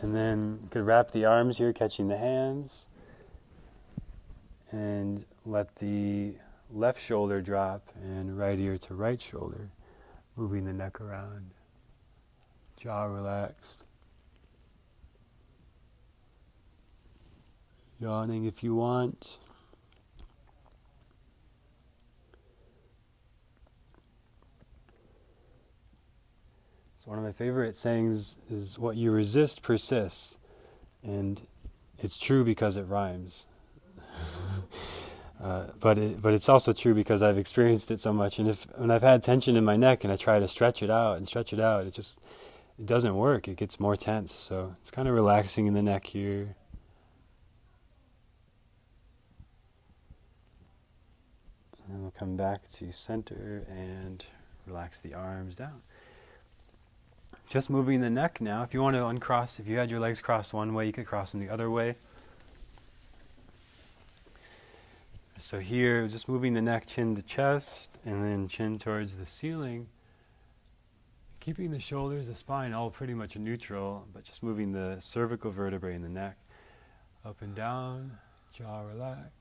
And 0.00 0.14
then 0.14 0.58
you 0.62 0.68
could 0.68 0.86
wrap 0.86 1.10
the 1.10 1.24
arms 1.24 1.58
here, 1.58 1.72
catching 1.72 2.08
the 2.08 2.16
hands. 2.16 2.86
And 4.70 5.24
let 5.46 5.76
the 5.76 6.34
left 6.70 7.00
shoulder 7.00 7.40
drop 7.40 7.88
and 8.02 8.36
right 8.36 8.58
ear 8.58 8.76
to 8.78 8.94
right 8.94 9.20
shoulder, 9.20 9.70
moving 10.36 10.64
the 10.64 10.72
neck 10.72 11.00
around. 11.00 11.50
Jaw 12.76 13.04
relaxed. 13.04 13.83
Yawning 18.00 18.44
if 18.44 18.62
you 18.62 18.74
want. 18.74 19.38
So 27.04 27.10
one 27.10 27.18
of 27.18 27.24
my 27.24 27.32
favorite 27.32 27.76
sayings 27.76 28.38
is 28.50 28.78
what 28.78 28.96
you 28.96 29.10
resist 29.10 29.62
persists. 29.62 30.38
And 31.02 31.38
it's 31.98 32.16
true 32.16 32.44
because 32.44 32.78
it 32.78 32.84
rhymes. 32.84 33.44
uh, 35.42 35.66
but 35.80 35.98
it, 35.98 36.22
but 36.22 36.32
it's 36.32 36.48
also 36.48 36.72
true 36.72 36.94
because 36.94 37.22
I've 37.22 37.36
experienced 37.36 37.90
it 37.90 38.00
so 38.00 38.12
much. 38.12 38.38
And 38.38 38.48
if 38.48 38.66
when 38.78 38.90
I've 38.90 39.02
had 39.02 39.22
tension 39.22 39.56
in 39.56 39.64
my 39.64 39.76
neck 39.76 40.02
and 40.02 40.12
I 40.12 40.16
try 40.16 40.38
to 40.38 40.48
stretch 40.48 40.82
it 40.82 40.88
out 40.88 41.18
and 41.18 41.28
stretch 41.28 41.52
it 41.52 41.60
out, 41.60 41.86
it 41.86 41.92
just 41.92 42.20
it 42.78 42.86
doesn't 42.86 43.14
work. 43.14 43.48
It 43.48 43.56
gets 43.56 43.78
more 43.78 43.96
tense. 43.96 44.32
So 44.32 44.74
it's 44.80 44.90
kind 44.90 45.06
of 45.06 45.14
relaxing 45.14 45.66
in 45.66 45.74
the 45.74 45.82
neck 45.82 46.06
here. 46.06 46.56
We'll 52.04 52.12
come 52.18 52.36
back 52.36 52.70
to 52.70 52.92
center 52.92 53.64
and 53.68 54.26
relax 54.66 55.00
the 55.00 55.14
arms 55.14 55.56
down. 55.56 55.80
Just 57.48 57.70
moving 57.70 58.00
the 58.00 58.10
neck 58.10 58.42
now. 58.42 58.62
If 58.62 58.74
you 58.74 58.82
want 58.82 58.94
to 58.96 59.06
uncross, 59.06 59.58
if 59.58 59.66
you 59.66 59.78
had 59.78 59.90
your 59.90 60.00
legs 60.00 60.20
crossed 60.20 60.52
one 60.52 60.74
way, 60.74 60.86
you 60.86 60.92
could 60.92 61.06
cross 61.06 61.30
them 61.30 61.40
the 61.40 61.48
other 61.48 61.70
way. 61.70 61.96
So 65.38 65.58
here, 65.60 66.06
just 66.08 66.28
moving 66.28 66.52
the 66.52 66.62
neck, 66.62 66.86
chin 66.86 67.14
to 67.16 67.22
chest, 67.22 67.90
and 68.04 68.22
then 68.22 68.48
chin 68.48 68.78
towards 68.78 69.14
the 69.14 69.26
ceiling. 69.26 69.88
Keeping 71.40 71.70
the 71.70 71.80
shoulders, 71.80 72.28
the 72.28 72.34
spine 72.34 72.72
all 72.72 72.90
pretty 72.90 73.14
much 73.14 73.36
neutral, 73.36 74.06
but 74.12 74.24
just 74.24 74.42
moving 74.42 74.72
the 74.72 74.96
cervical 75.00 75.50
vertebrae 75.50 75.94
in 75.94 76.02
the 76.02 76.08
neck 76.08 76.36
up 77.24 77.40
and 77.40 77.54
down, 77.54 78.18
jaw 78.52 78.82
relaxed. 78.82 79.33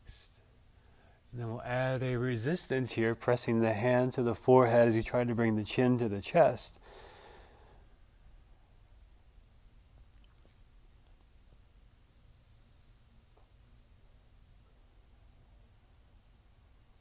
And 1.33 1.41
then 1.41 1.49
we'll 1.49 1.63
add 1.63 2.03
a 2.03 2.15
resistance 2.15 2.91
here, 2.91 3.15
pressing 3.15 3.59
the 3.59 3.73
hand 3.73 4.13
to 4.13 4.21
the 4.21 4.35
forehead 4.35 4.87
as 4.87 4.95
you 4.95 5.01
try 5.01 5.23
to 5.23 5.33
bring 5.33 5.55
the 5.55 5.63
chin 5.63 5.97
to 5.97 6.07
the 6.07 6.21
chest. 6.21 6.79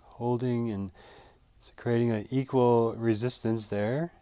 Holding 0.00 0.70
and 0.70 0.92
creating 1.76 2.10
an 2.10 2.26
equal 2.30 2.94
resistance 2.94 3.68
there. 3.68 4.12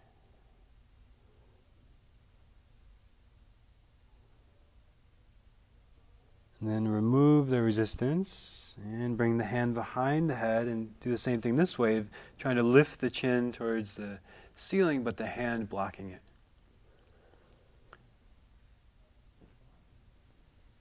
Then 6.60 6.86
remove 6.88 7.48
the 7.48 7.62
resistance 7.62 8.76
and 8.84 9.16
bring 9.16 9.38
the 9.38 9.44
hand 9.44 9.74
behind 9.74 10.28
the 10.28 10.34
head 10.34 10.66
and 10.66 10.98
do 11.00 11.10
the 11.10 11.18
same 11.18 11.40
thing 11.40 11.56
this 11.56 11.78
way, 11.78 12.04
trying 12.38 12.56
to 12.56 12.62
lift 12.62 13.00
the 13.00 13.10
chin 13.10 13.50
towards 13.50 13.94
the 13.94 14.18
ceiling, 14.54 15.02
but 15.02 15.16
the 15.16 15.26
hand 15.26 15.68
blocking 15.68 16.10
it. 16.10 16.20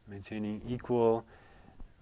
Maintaining 0.08 0.62
equal 0.68 1.26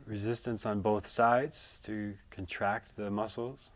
resistance 0.05 0.65
on 0.65 0.81
both 0.81 1.07
sides 1.07 1.79
to 1.83 2.15
contract 2.31 2.95
the 2.95 3.11
muscles 3.11 3.69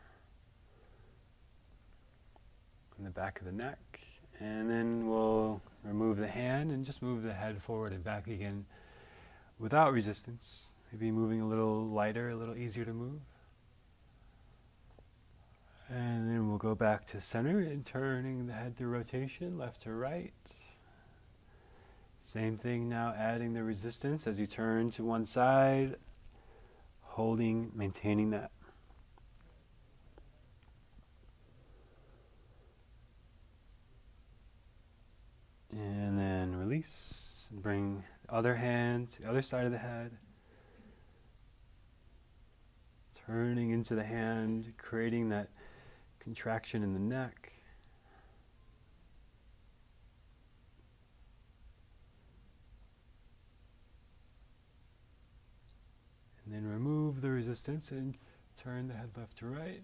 in 2.98 3.04
the 3.04 3.12
back 3.12 3.40
of 3.40 3.46
the 3.46 3.52
neck. 3.52 4.00
And 4.40 4.70
then 4.70 5.08
we'll 5.08 5.62
remove 5.84 6.18
the 6.18 6.28
hand 6.28 6.72
and 6.72 6.86
just 6.86 7.02
move 7.02 7.22
the 7.22 7.34
head 7.34 7.62
forward 7.62 7.92
and 7.92 8.04
back 8.04 8.28
again 8.28 8.66
without 9.62 9.94
resistance. 9.94 10.74
Maybe 10.92 11.12
moving 11.12 11.40
a 11.40 11.48
little 11.48 11.86
lighter, 11.86 12.32
a 12.32 12.36
little 12.36 12.58
easier 12.58 12.84
to 12.84 12.92
move. 12.92 13.22
And 15.88 16.30
then 16.30 16.50
we'll 16.50 16.58
go 16.58 16.76
back 16.76 17.06
to 17.08 17.22
center 17.22 17.60
and 17.60 17.86
turning 17.86 18.48
the 18.48 18.54
head 18.54 18.78
through 18.78 18.90
rotation, 18.90 19.58
left 19.58 19.84
to 19.84 19.94
right. 19.94 20.34
Same 22.22 22.58
thing 22.58 22.90
now, 22.90 23.14
adding 23.18 23.54
the 23.54 23.64
resistance 23.64 24.26
as 24.26 24.40
you 24.40 24.48
turn 24.48 24.90
to 24.92 25.04
one 25.04 25.26
side, 25.26 25.98
holding, 27.02 27.72
maintaining 27.76 28.32
that. 28.32 28.52
And 35.72 36.18
then 36.18 36.56
release. 36.56 37.22
And 37.50 37.62
bring 37.62 38.04
other 38.32 38.56
hand 38.56 39.10
the 39.20 39.30
other 39.30 39.42
side 39.42 39.66
of 39.66 39.72
the 39.72 39.78
head. 39.78 40.18
Turning 43.28 43.70
into 43.70 43.94
the 43.94 44.04
hand, 44.04 44.74
creating 44.78 45.30
that 45.30 45.50
contraction 46.20 46.84
in 46.84 46.94
the 46.94 47.00
neck. 47.00 47.54
And 56.46 56.54
then 56.54 56.72
remove 56.72 57.22
the 57.22 57.30
resistance 57.30 57.92
and 57.92 58.16
turn 58.62 58.88
the 58.88 58.96
head 58.96 59.12
left 59.16 59.38
to 59.38 59.46
right. 59.46 59.84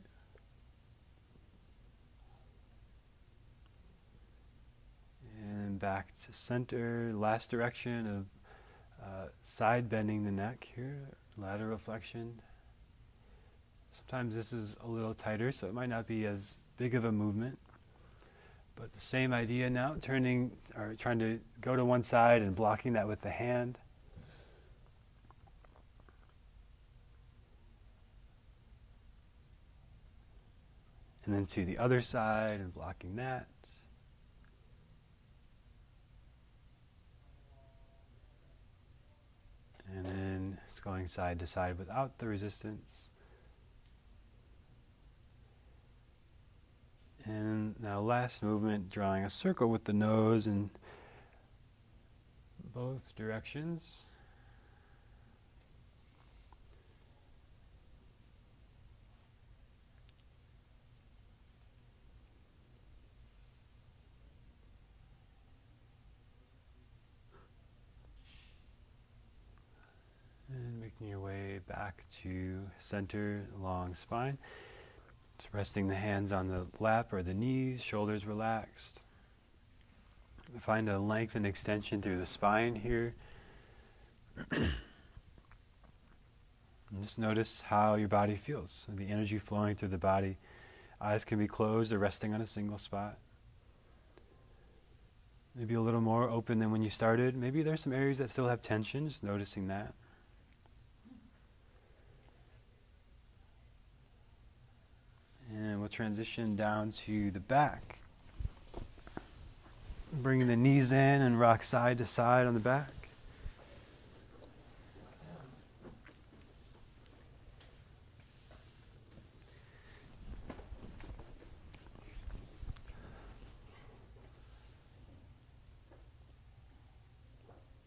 And 5.39 5.79
back 5.79 6.13
to 6.25 6.33
center, 6.33 7.13
last 7.13 7.49
direction 7.49 8.07
of 8.07 8.25
uh, 9.01 9.27
side 9.43 9.89
bending 9.89 10.23
the 10.23 10.31
neck 10.31 10.67
here, 10.75 10.99
lateral 11.37 11.77
flexion. 11.77 12.39
Sometimes 13.91 14.35
this 14.35 14.53
is 14.53 14.75
a 14.83 14.87
little 14.87 15.13
tighter, 15.13 15.51
so 15.51 15.67
it 15.67 15.73
might 15.73 15.89
not 15.89 16.07
be 16.07 16.25
as 16.25 16.55
big 16.77 16.95
of 16.95 17.05
a 17.05 17.11
movement. 17.11 17.57
But 18.75 18.93
the 18.93 19.01
same 19.01 19.33
idea 19.33 19.69
now, 19.69 19.95
turning 20.01 20.51
or 20.75 20.93
trying 20.97 21.19
to 21.19 21.39
go 21.61 21.75
to 21.75 21.83
one 21.83 22.03
side 22.03 22.41
and 22.43 22.55
blocking 22.55 22.93
that 22.93 23.07
with 23.07 23.21
the 23.21 23.31
hand. 23.31 23.79
And 31.25 31.33
then 31.33 31.45
to 31.47 31.65
the 31.65 31.77
other 31.77 32.01
side 32.01 32.59
and 32.59 32.73
blocking 32.73 33.15
that. 33.17 33.47
And 39.95 40.05
then 40.05 40.57
it's 40.67 40.79
going 40.79 41.07
side 41.07 41.39
to 41.39 41.47
side 41.47 41.77
without 41.77 42.17
the 42.19 42.27
resistance. 42.27 43.07
And 47.25 47.75
now 47.81 47.99
last 47.99 48.41
movement, 48.41 48.89
drawing 48.89 49.23
a 49.25 49.29
circle 49.29 49.69
with 49.69 49.83
the 49.83 49.93
nose 49.93 50.47
in 50.47 50.69
both 52.73 53.13
directions. 53.15 54.03
And 70.49 70.81
making 70.99 71.11
your 71.11 71.19
way 71.19 71.59
back 71.67 72.05
to 72.23 72.59
center, 72.79 73.45
long 73.61 73.93
spine. 73.93 74.37
Just 75.37 75.53
resting 75.53 75.87
the 75.87 75.95
hands 75.95 76.31
on 76.31 76.47
the 76.47 76.65
lap 76.79 77.13
or 77.13 77.21
the 77.21 77.33
knees, 77.35 77.83
shoulders 77.83 78.25
relaxed. 78.25 79.01
Find 80.59 80.89
a 80.89 80.97
length 80.97 81.35
and 81.35 81.45
extension 81.45 82.01
through 82.01 82.17
the 82.17 82.25
spine 82.25 82.73
here. 82.75 83.13
just 87.01 87.19
notice 87.19 87.61
how 87.61 87.93
your 87.95 88.07
body 88.07 88.35
feels, 88.35 88.85
the 88.87 89.09
energy 89.09 89.37
flowing 89.37 89.75
through 89.75 89.89
the 89.89 89.97
body. 89.97 90.37
Eyes 90.99 91.23
can 91.23 91.37
be 91.37 91.47
closed 91.47 91.91
or 91.91 91.99
resting 91.99 92.33
on 92.33 92.41
a 92.41 92.47
single 92.47 92.79
spot. 92.79 93.19
Maybe 95.53 95.75
a 95.75 95.81
little 95.81 96.01
more 96.01 96.27
open 96.29 96.57
than 96.59 96.71
when 96.71 96.81
you 96.81 96.89
started. 96.89 97.35
Maybe 97.35 97.61
there's 97.61 97.81
some 97.81 97.93
areas 97.93 98.17
that 98.17 98.31
still 98.31 98.47
have 98.47 98.63
tension, 98.63 99.09
just 99.09 99.23
noticing 99.23 99.67
that. 99.67 99.93
And 105.57 105.76
we'll 105.87 105.93
transition 105.93 106.57
down 106.57 106.91
to 106.91 107.31
the 107.31 107.39
back. 107.39 107.99
Bringing 110.11 110.47
the 110.47 110.57
knees 110.57 110.91
in 110.91 111.21
and 111.21 111.39
rock 111.39 111.63
side 111.63 111.99
to 111.99 112.05
side 112.05 112.45
on 112.45 112.55
the 112.55 112.59
back. 112.59 112.89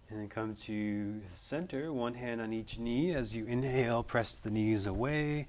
And 0.09 0.21
then 0.21 0.29
come 0.31 0.55
to 0.65 1.21
center, 1.35 1.93
one 1.93 2.15
hand 2.15 2.41
on 2.41 2.55
each 2.55 2.79
knee. 2.79 3.15
As 3.15 3.37
you 3.37 3.45
inhale, 3.45 4.03
press 4.03 4.39
the 4.39 4.51
knees 4.51 4.87
away 4.87 5.49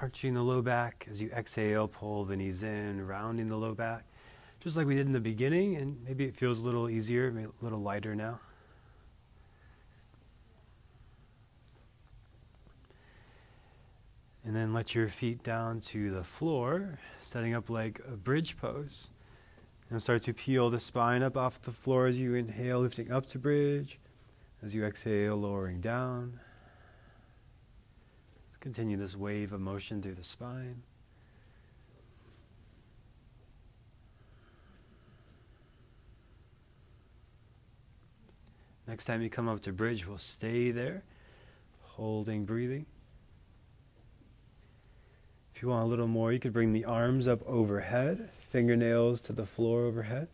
arching 0.00 0.34
the 0.34 0.42
low 0.42 0.62
back. 0.62 1.06
As 1.10 1.22
you 1.22 1.30
exhale, 1.30 1.88
pull 1.88 2.24
the 2.24 2.36
knees 2.36 2.62
in, 2.62 3.06
rounding 3.06 3.48
the 3.48 3.56
low 3.56 3.74
back. 3.74 4.04
Just 4.60 4.76
like 4.76 4.86
we 4.86 4.94
did 4.94 5.06
in 5.06 5.12
the 5.12 5.20
beginning, 5.20 5.76
and 5.76 6.02
maybe 6.04 6.24
it 6.24 6.36
feels 6.36 6.58
a 6.58 6.62
little 6.62 6.88
easier, 6.88 7.28
a 7.28 7.64
little 7.64 7.80
lighter 7.80 8.14
now. 8.14 8.40
And 14.44 14.54
then 14.54 14.72
let 14.72 14.94
your 14.94 15.08
feet 15.08 15.42
down 15.42 15.80
to 15.80 16.10
the 16.10 16.22
floor, 16.22 16.98
setting 17.22 17.54
up 17.54 17.70
like 17.70 18.00
a 18.06 18.16
bridge 18.16 18.56
pose. 18.58 19.08
And 19.90 20.02
start 20.02 20.22
to 20.22 20.32
peel 20.32 20.70
the 20.70 20.80
spine 20.80 21.22
up 21.22 21.36
off 21.36 21.60
the 21.62 21.70
floor 21.70 22.06
as 22.06 22.18
you 22.18 22.34
inhale, 22.34 22.80
lifting 22.80 23.12
up 23.12 23.26
to 23.26 23.38
bridge. 23.38 23.98
As 24.62 24.74
you 24.74 24.84
exhale, 24.84 25.36
lowering 25.36 25.80
down. 25.80 26.40
Continue 28.64 28.96
this 28.96 29.14
wave 29.14 29.52
of 29.52 29.60
motion 29.60 30.00
through 30.00 30.14
the 30.14 30.24
spine. 30.24 30.80
Next 38.88 39.04
time 39.04 39.20
you 39.20 39.28
come 39.28 39.50
up 39.50 39.60
to 39.64 39.72
bridge, 39.74 40.06
we'll 40.06 40.16
stay 40.16 40.70
there, 40.70 41.02
holding 41.82 42.46
breathing. 42.46 42.86
If 45.54 45.60
you 45.60 45.68
want 45.68 45.84
a 45.84 45.86
little 45.86 46.08
more, 46.08 46.32
you 46.32 46.38
could 46.40 46.54
bring 46.54 46.72
the 46.72 46.86
arms 46.86 47.28
up 47.28 47.46
overhead, 47.46 48.30
fingernails 48.50 49.20
to 49.20 49.34
the 49.34 49.44
floor 49.44 49.82
overhead. 49.82 50.28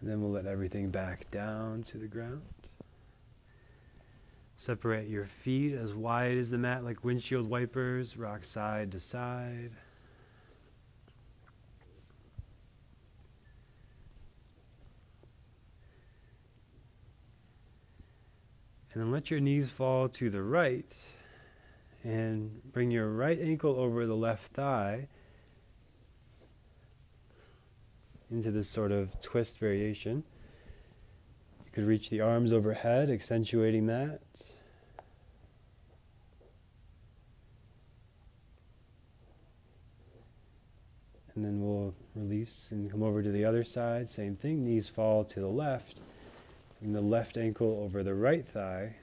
And 0.00 0.10
then 0.10 0.22
we'll 0.22 0.30
let 0.30 0.46
everything 0.46 0.90
back 0.90 1.30
down 1.30 1.82
to 1.84 1.98
the 1.98 2.06
ground. 2.06 2.42
Separate 4.56 5.08
your 5.08 5.26
feet 5.26 5.74
as 5.74 5.94
wide 5.94 6.38
as 6.38 6.50
the 6.50 6.58
mat, 6.58 6.84
like 6.84 7.04
windshield 7.04 7.48
wipers, 7.48 8.16
rock 8.16 8.44
side 8.44 8.92
to 8.92 9.00
side. 9.00 9.70
And 18.92 19.02
then 19.02 19.12
let 19.12 19.30
your 19.30 19.40
knees 19.40 19.70
fall 19.70 20.08
to 20.10 20.30
the 20.30 20.42
right 20.42 20.92
and 22.02 22.60
bring 22.72 22.90
your 22.90 23.08
right 23.08 23.40
ankle 23.40 23.76
over 23.76 24.06
the 24.06 24.16
left 24.16 24.52
thigh 24.52 25.08
into 28.30 28.50
this 28.50 28.68
sort 28.68 28.92
of 28.92 29.20
twist 29.20 29.58
variation. 29.58 30.22
You 31.66 31.72
could 31.72 31.84
reach 31.84 32.10
the 32.10 32.20
arms 32.20 32.52
overhead, 32.52 33.10
accentuating 33.10 33.86
that. 33.86 34.20
And 41.34 41.44
then 41.44 41.60
we'll 41.60 41.94
release 42.14 42.68
and 42.70 42.90
come 42.90 43.02
over 43.02 43.22
to 43.22 43.30
the 43.30 43.44
other 43.44 43.64
side. 43.64 44.10
Same 44.10 44.36
thing, 44.36 44.64
knees 44.64 44.88
fall 44.88 45.24
to 45.24 45.40
the 45.40 45.46
left. 45.46 46.00
Bring 46.80 46.92
the 46.92 47.00
left 47.00 47.36
ankle 47.36 47.80
over 47.82 48.02
the 48.02 48.14
right 48.14 48.46
thigh. 48.46 48.94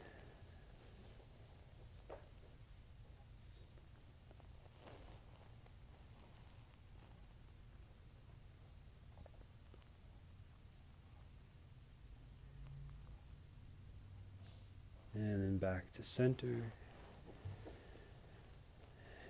And 15.16 15.42
then 15.42 15.58
back 15.58 15.87
to 15.98 16.04
center. 16.04 16.72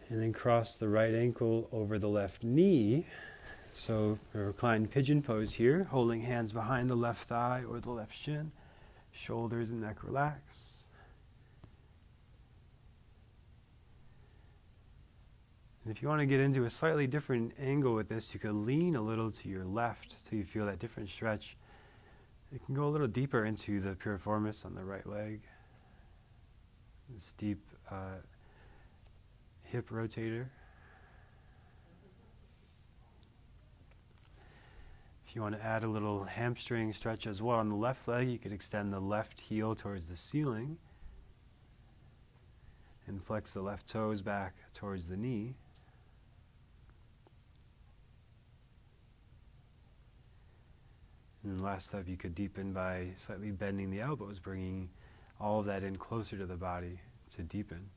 And 0.09 0.21
then 0.21 0.31
cross 0.31 0.77
the 0.77 0.87
right 0.87 1.13
ankle 1.13 1.67
over 1.71 1.97
the 1.97 2.07
left 2.07 2.43
knee. 2.43 3.05
So, 3.71 4.19
reclined 4.33 4.91
pigeon 4.91 5.21
pose 5.21 5.53
here, 5.53 5.85
holding 5.85 6.21
hands 6.21 6.51
behind 6.51 6.89
the 6.89 6.95
left 6.95 7.27
thigh 7.27 7.63
or 7.69 7.79
the 7.79 7.91
left 7.91 8.15
shin, 8.15 8.51
shoulders 9.11 9.69
and 9.69 9.81
neck 9.81 10.03
relax. 10.03 10.41
And 15.83 15.95
if 15.95 16.01
you 16.01 16.09
want 16.09 16.19
to 16.19 16.25
get 16.25 16.41
into 16.41 16.65
a 16.65 16.69
slightly 16.69 17.07
different 17.07 17.53
angle 17.57 17.95
with 17.95 18.09
this, 18.09 18.33
you 18.33 18.41
could 18.41 18.55
lean 18.55 18.97
a 18.97 19.01
little 19.01 19.31
to 19.31 19.49
your 19.49 19.63
left 19.63 20.15
so 20.21 20.35
you 20.35 20.43
feel 20.43 20.65
that 20.65 20.79
different 20.79 21.09
stretch. 21.09 21.55
You 22.51 22.59
can 22.65 22.75
go 22.75 22.87
a 22.87 22.89
little 22.89 23.07
deeper 23.07 23.45
into 23.45 23.79
the 23.79 23.91
piriformis 23.91 24.65
on 24.65 24.75
the 24.75 24.83
right 24.83 25.07
leg. 25.07 25.41
This 27.09 27.33
deep 27.37 27.63
uh, 27.89 28.17
hip 29.63 29.89
rotator. 29.89 30.47
If 35.25 35.35
you 35.35 35.41
want 35.41 35.55
to 35.55 35.63
add 35.63 35.83
a 35.83 35.87
little 35.87 36.25
hamstring 36.25 36.91
stretch 36.93 37.27
as 37.27 37.41
well 37.41 37.57
on 37.57 37.69
the 37.69 37.75
left 37.75 38.07
leg, 38.07 38.29
you 38.29 38.37
could 38.37 38.51
extend 38.51 38.93
the 38.93 38.99
left 38.99 39.41
heel 39.41 39.75
towards 39.75 40.07
the 40.07 40.15
ceiling 40.15 40.77
and 43.07 43.23
flex 43.23 43.51
the 43.51 43.61
left 43.61 43.87
toes 43.87 44.21
back 44.21 44.55
towards 44.73 45.07
the 45.07 45.17
knee. 45.17 45.55
And 51.43 51.61
last 51.61 51.87
step, 51.87 52.07
you 52.07 52.17
could 52.17 52.35
deepen 52.35 52.73
by 52.73 53.07
slightly 53.15 53.51
bending 53.51 53.89
the 53.89 54.01
elbows, 54.01 54.39
bringing 54.39 54.89
all 55.39 55.59
of 55.59 55.65
that 55.67 55.83
in 55.83 55.95
closer 55.95 56.37
to 56.37 56.45
the 56.45 56.55
body 56.55 56.99
to 57.35 57.43
deepen. 57.43 57.89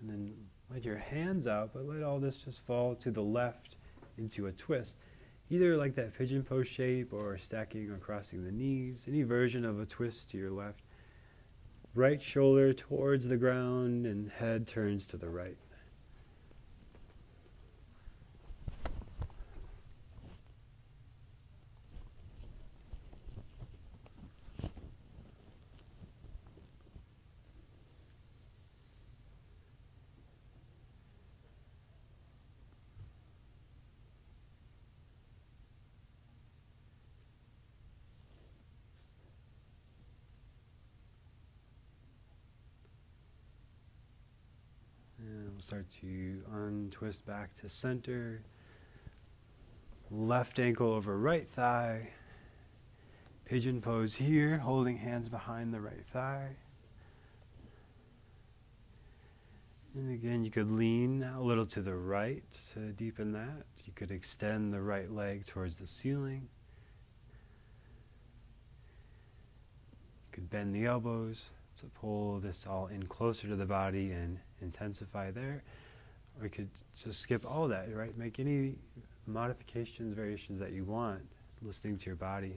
And 0.00 0.10
then 0.10 0.34
let 0.72 0.84
your 0.84 0.96
hands 0.96 1.46
out, 1.46 1.70
but 1.72 1.86
let 1.86 2.02
all 2.02 2.18
this 2.18 2.36
just 2.36 2.60
fall 2.66 2.94
to 2.96 3.10
the 3.10 3.22
left 3.22 3.76
into 4.16 4.46
a 4.46 4.52
twist 4.52 4.96
either 5.50 5.76
like 5.76 5.94
that 5.94 6.16
pigeon 6.16 6.42
pose 6.42 6.68
shape 6.68 7.12
or 7.12 7.38
stacking 7.38 7.90
or 7.90 7.98
crossing 7.98 8.44
the 8.44 8.52
knees, 8.52 9.04
any 9.08 9.22
version 9.22 9.64
of 9.64 9.80
a 9.80 9.86
twist 9.86 10.30
to 10.30 10.38
your 10.38 10.50
left. 10.50 10.82
Right 11.94 12.20
shoulder 12.20 12.72
towards 12.72 13.26
the 13.26 13.36
ground 13.36 14.06
and 14.06 14.30
head 14.30 14.66
turns 14.66 15.06
to 15.08 15.16
the 15.16 15.28
right. 15.28 15.56
We'll 45.57 45.57
start 45.68 45.84
to 46.00 46.42
untwist 46.50 47.26
back 47.26 47.54
to 47.54 47.68
center. 47.68 48.40
Left 50.10 50.58
ankle 50.58 50.94
over 50.94 51.18
right 51.18 51.46
thigh. 51.46 52.08
Pigeon 53.44 53.82
pose 53.82 54.14
here, 54.14 54.56
holding 54.56 54.96
hands 54.96 55.28
behind 55.28 55.74
the 55.74 55.80
right 55.82 56.06
thigh. 56.10 56.56
And 59.94 60.10
again, 60.10 60.42
you 60.42 60.50
could 60.50 60.70
lean 60.70 61.22
a 61.22 61.42
little 61.42 61.66
to 61.66 61.82
the 61.82 61.96
right 61.96 62.44
to 62.72 62.92
deepen 62.92 63.32
that. 63.32 63.66
You 63.84 63.92
could 63.94 64.10
extend 64.10 64.72
the 64.72 64.80
right 64.80 65.12
leg 65.12 65.44
towards 65.44 65.76
the 65.76 65.86
ceiling. 65.86 66.48
You 70.24 70.32
could 70.32 70.48
bend 70.48 70.74
the 70.74 70.86
elbows 70.86 71.50
to 71.80 71.86
pull 71.86 72.38
this 72.40 72.66
all 72.68 72.88
in 72.88 73.02
closer 73.06 73.48
to 73.48 73.56
the 73.56 73.66
body 73.66 74.10
and 74.12 74.38
intensify 74.60 75.30
there. 75.30 75.62
Or 76.38 76.44
you 76.44 76.50
could 76.50 76.68
just 76.96 77.20
skip 77.20 77.44
all 77.44 77.68
that, 77.68 77.94
right? 77.94 78.16
Make 78.16 78.38
any 78.38 78.76
modifications, 79.26 80.14
variations 80.14 80.58
that 80.58 80.72
you 80.72 80.84
want, 80.84 81.22
listening 81.62 81.96
to 81.98 82.06
your 82.06 82.16
body. 82.16 82.54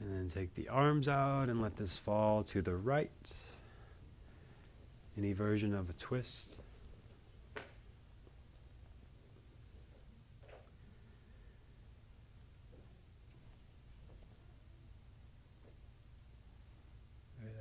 And 0.00 0.32
take 0.32 0.54
arms 0.68 1.08
out 1.08 1.48
and 1.48 1.60
let 1.60 1.76
this 1.76 1.96
fall 1.96 2.42
to 2.44 2.62
the 2.62 2.74
right. 2.74 3.10
Any 5.16 5.32
version 5.32 5.74
of 5.74 5.90
a 5.90 5.92
twist. 5.94 6.58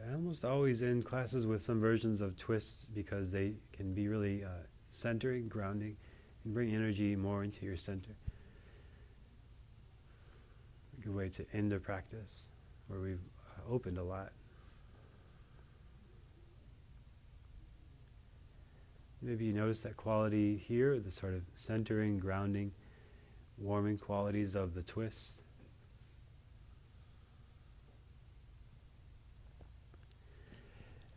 I 0.08 0.14
almost 0.14 0.46
always 0.46 0.84
end 0.84 1.06
classes 1.06 1.46
with 1.46 1.62
some 1.62 1.82
versions 1.82 2.22
of 2.22 2.38
twists 2.38 2.86
because 2.86 3.32
they 3.32 3.54
can 3.74 3.94
be 3.94 4.08
really 4.08 4.44
uh, 4.44 4.50
centering, 4.90 5.48
grounding, 5.48 5.98
and 6.46 6.54
bring 6.54 6.74
energy 6.74 7.16
more 7.16 7.44
into 7.44 7.66
your 7.66 7.76
center. 7.76 8.12
A 10.98 11.02
good 11.02 11.16
way 11.16 11.30
to 11.30 11.46
end 11.54 11.74
a 11.74 11.80
practice 11.80 12.47
where 12.88 13.00
we've 13.00 13.20
uh, 13.40 13.74
opened 13.74 13.98
a 13.98 14.04
lot. 14.04 14.32
Maybe 19.22 19.46
you 19.46 19.54
notice 19.54 19.82
that 19.82 19.98
quality 19.98 20.58
here, 20.58 21.00
the 21.00 21.12
sort 21.12 21.34
of 21.34 21.42
centering, 21.56 22.20
grounding, 22.20 22.72
warming 23.58 23.98
qualities 23.98 24.56
of 24.56 24.74
the 24.74 24.84
twist. 24.84 25.42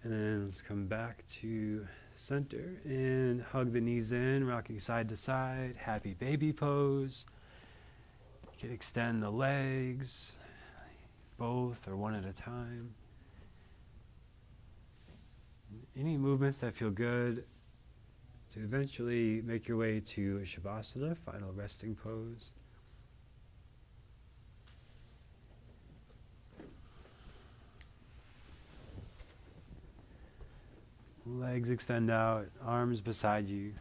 And 0.02 0.12
then 0.12 0.44
let's 0.46 0.62
come 0.62 0.86
back 0.86 1.24
to 1.42 1.86
center 2.16 2.80
and 2.84 3.42
hug 3.42 3.72
the 3.72 3.80
knees 3.82 4.12
in, 4.12 4.46
rocking 4.46 4.80
side 4.80 5.10
to 5.10 5.16
side, 5.16 5.74
happy 5.76 6.14
baby 6.14 6.54
pose. 6.54 7.26
You 8.44 8.58
can 8.58 8.72
extend 8.72 9.22
the 9.22 9.30
legs, 9.30 10.32
both 11.40 11.88
or 11.88 11.96
one 11.96 12.14
at 12.14 12.26
a 12.26 12.34
time. 12.34 12.94
Any 15.98 16.18
movements 16.18 16.60
that 16.60 16.74
feel 16.74 16.90
good 16.90 17.44
to 18.52 18.60
eventually 18.60 19.40
make 19.40 19.66
your 19.66 19.78
way 19.78 20.00
to 20.00 20.40
Shavasana, 20.40 21.16
final 21.16 21.50
resting 21.52 21.94
pose. 21.94 22.50
Legs 31.24 31.70
extend 31.70 32.10
out, 32.10 32.48
arms 32.62 33.00
beside 33.00 33.48
you. 33.48 33.72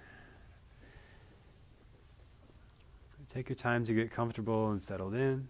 Take 3.34 3.50
your 3.50 3.58
time 3.58 3.84
to 3.86 3.94
get 3.94 4.12
comfortable 4.12 4.72
and 4.72 4.82
settled 4.82 5.14
in. 5.14 5.48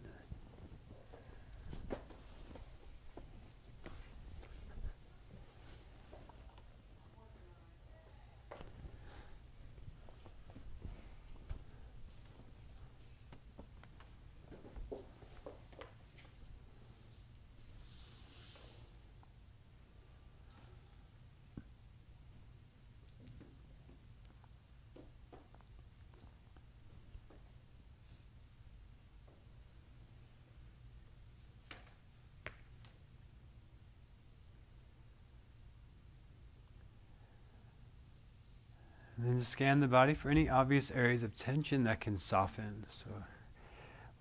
And 39.40 39.48
scan 39.48 39.80
the 39.80 39.88
body 39.88 40.16
for 40.16 40.30
any 40.30 40.50
obvious 40.50 40.92
areas 40.92 41.24
of 41.24 41.34
tension 41.34 41.86
that 41.86 42.02
can 42.02 42.18
soften. 42.18 42.86
So, 42.90 43.06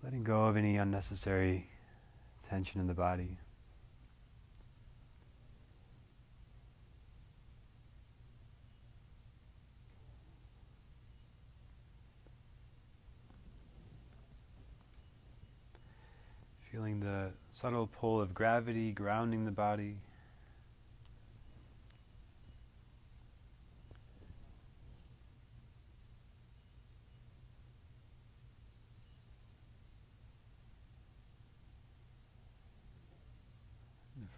letting 0.04 0.22
go 0.22 0.44
of 0.44 0.56
any 0.56 0.76
unnecessary 0.76 1.68
tension 2.48 2.80
in 2.80 2.86
the 2.86 2.94
body. 2.94 3.36
Feeling 16.70 17.00
the 17.00 17.30
subtle 17.50 17.88
pull 17.88 18.20
of 18.20 18.32
gravity 18.34 18.92
grounding 18.92 19.46
the 19.46 19.50
body. 19.50 19.96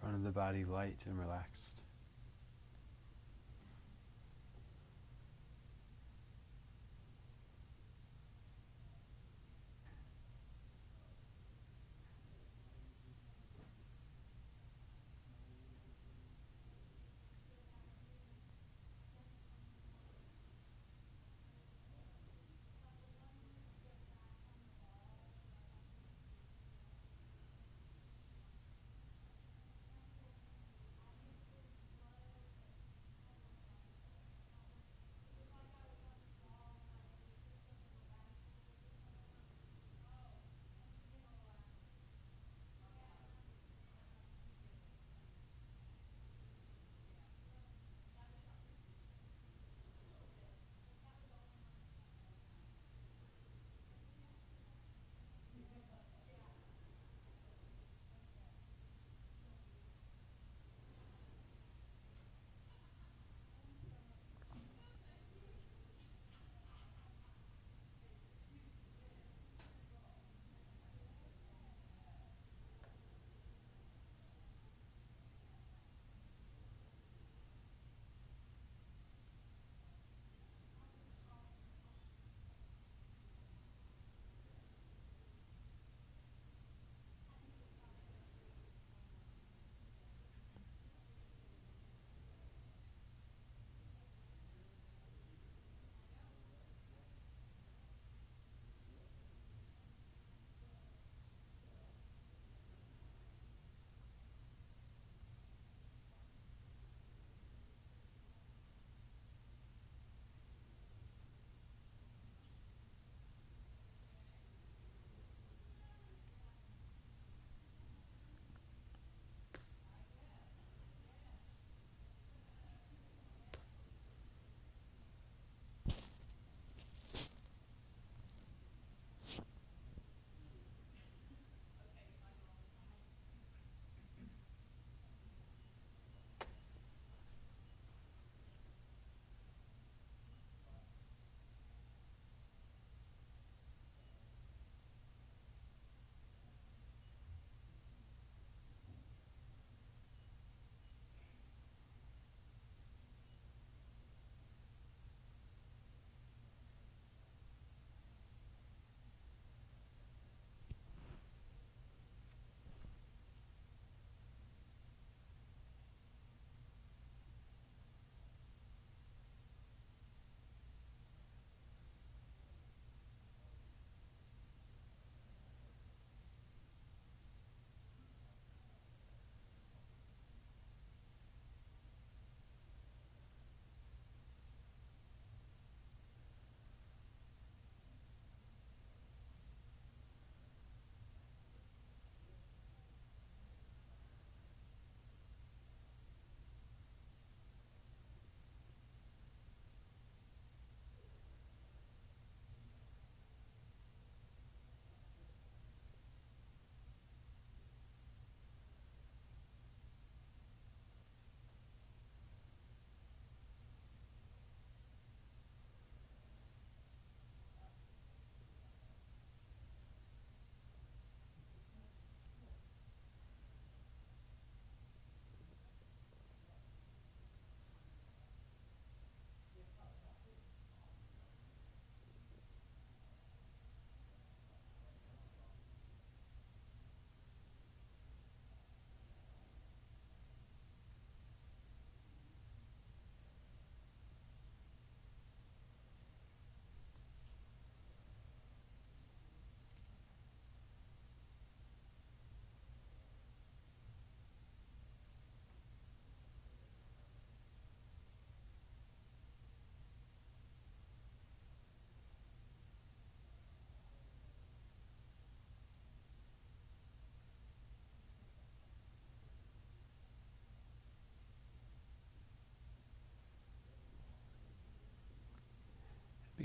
front 0.01 0.10
of 0.10 0.10
the 0.23 0.31
body 0.31 0.65
light 0.65 0.97
and 1.05 1.19
relaxed. 1.19 1.60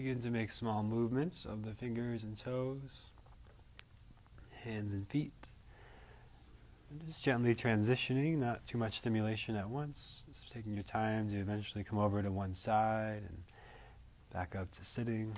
Begin 0.06 0.22
to 0.22 0.30
make 0.30 0.52
small 0.52 0.84
movements 0.84 1.44
of 1.44 1.64
the 1.64 1.72
fingers 1.72 2.22
and 2.22 2.38
toes, 2.38 3.10
hands 4.62 4.92
and 4.92 5.08
feet. 5.08 5.32
Just 7.08 7.24
gently 7.24 7.56
transitioning, 7.56 8.38
not 8.38 8.64
too 8.68 8.78
much 8.78 9.00
stimulation 9.00 9.56
at 9.56 9.68
once. 9.68 10.22
Just 10.32 10.52
taking 10.52 10.74
your 10.74 10.84
time 10.84 11.28
to 11.30 11.36
eventually 11.40 11.82
come 11.82 11.98
over 11.98 12.22
to 12.22 12.30
one 12.30 12.54
side 12.54 13.22
and 13.28 13.42
back 14.32 14.54
up 14.54 14.70
to 14.70 14.84
sitting. 14.84 15.34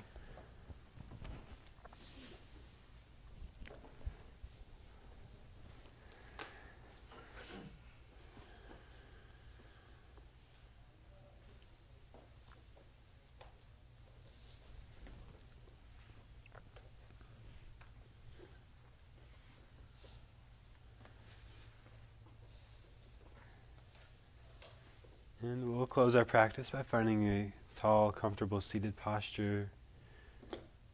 And 25.41 25.73
we'll 25.73 25.87
close 25.99 26.15
our 26.15 26.23
practice 26.23 26.69
by 26.69 26.81
finding 26.81 27.27
a 27.27 27.51
tall, 27.75 28.09
comfortable 28.09 28.61
seated 28.61 28.95
posture, 28.95 29.69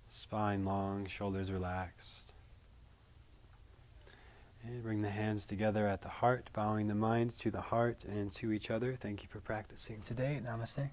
spine 0.10 0.66
long, 0.66 1.06
shoulders 1.06 1.52
relaxed. 1.52 2.34
And 4.64 4.82
bring 4.82 5.04
the 5.04 5.12
hands 5.12 5.46
together 5.46 5.88
at 5.88 6.02
the 6.02 6.10
heart, 6.10 6.50
bowing 6.54 6.88
the 6.88 6.96
mind 6.96 7.30
to 7.42 7.52
the 7.52 7.62
heart 7.62 8.04
and 8.04 8.32
to 8.32 8.52
each 8.52 8.72
other. 8.72 8.98
Thank 9.00 9.22
you 9.22 9.30
for 9.30 9.40
practicing 9.40 10.02
today. 10.02 10.42
Namaste. 10.44 10.90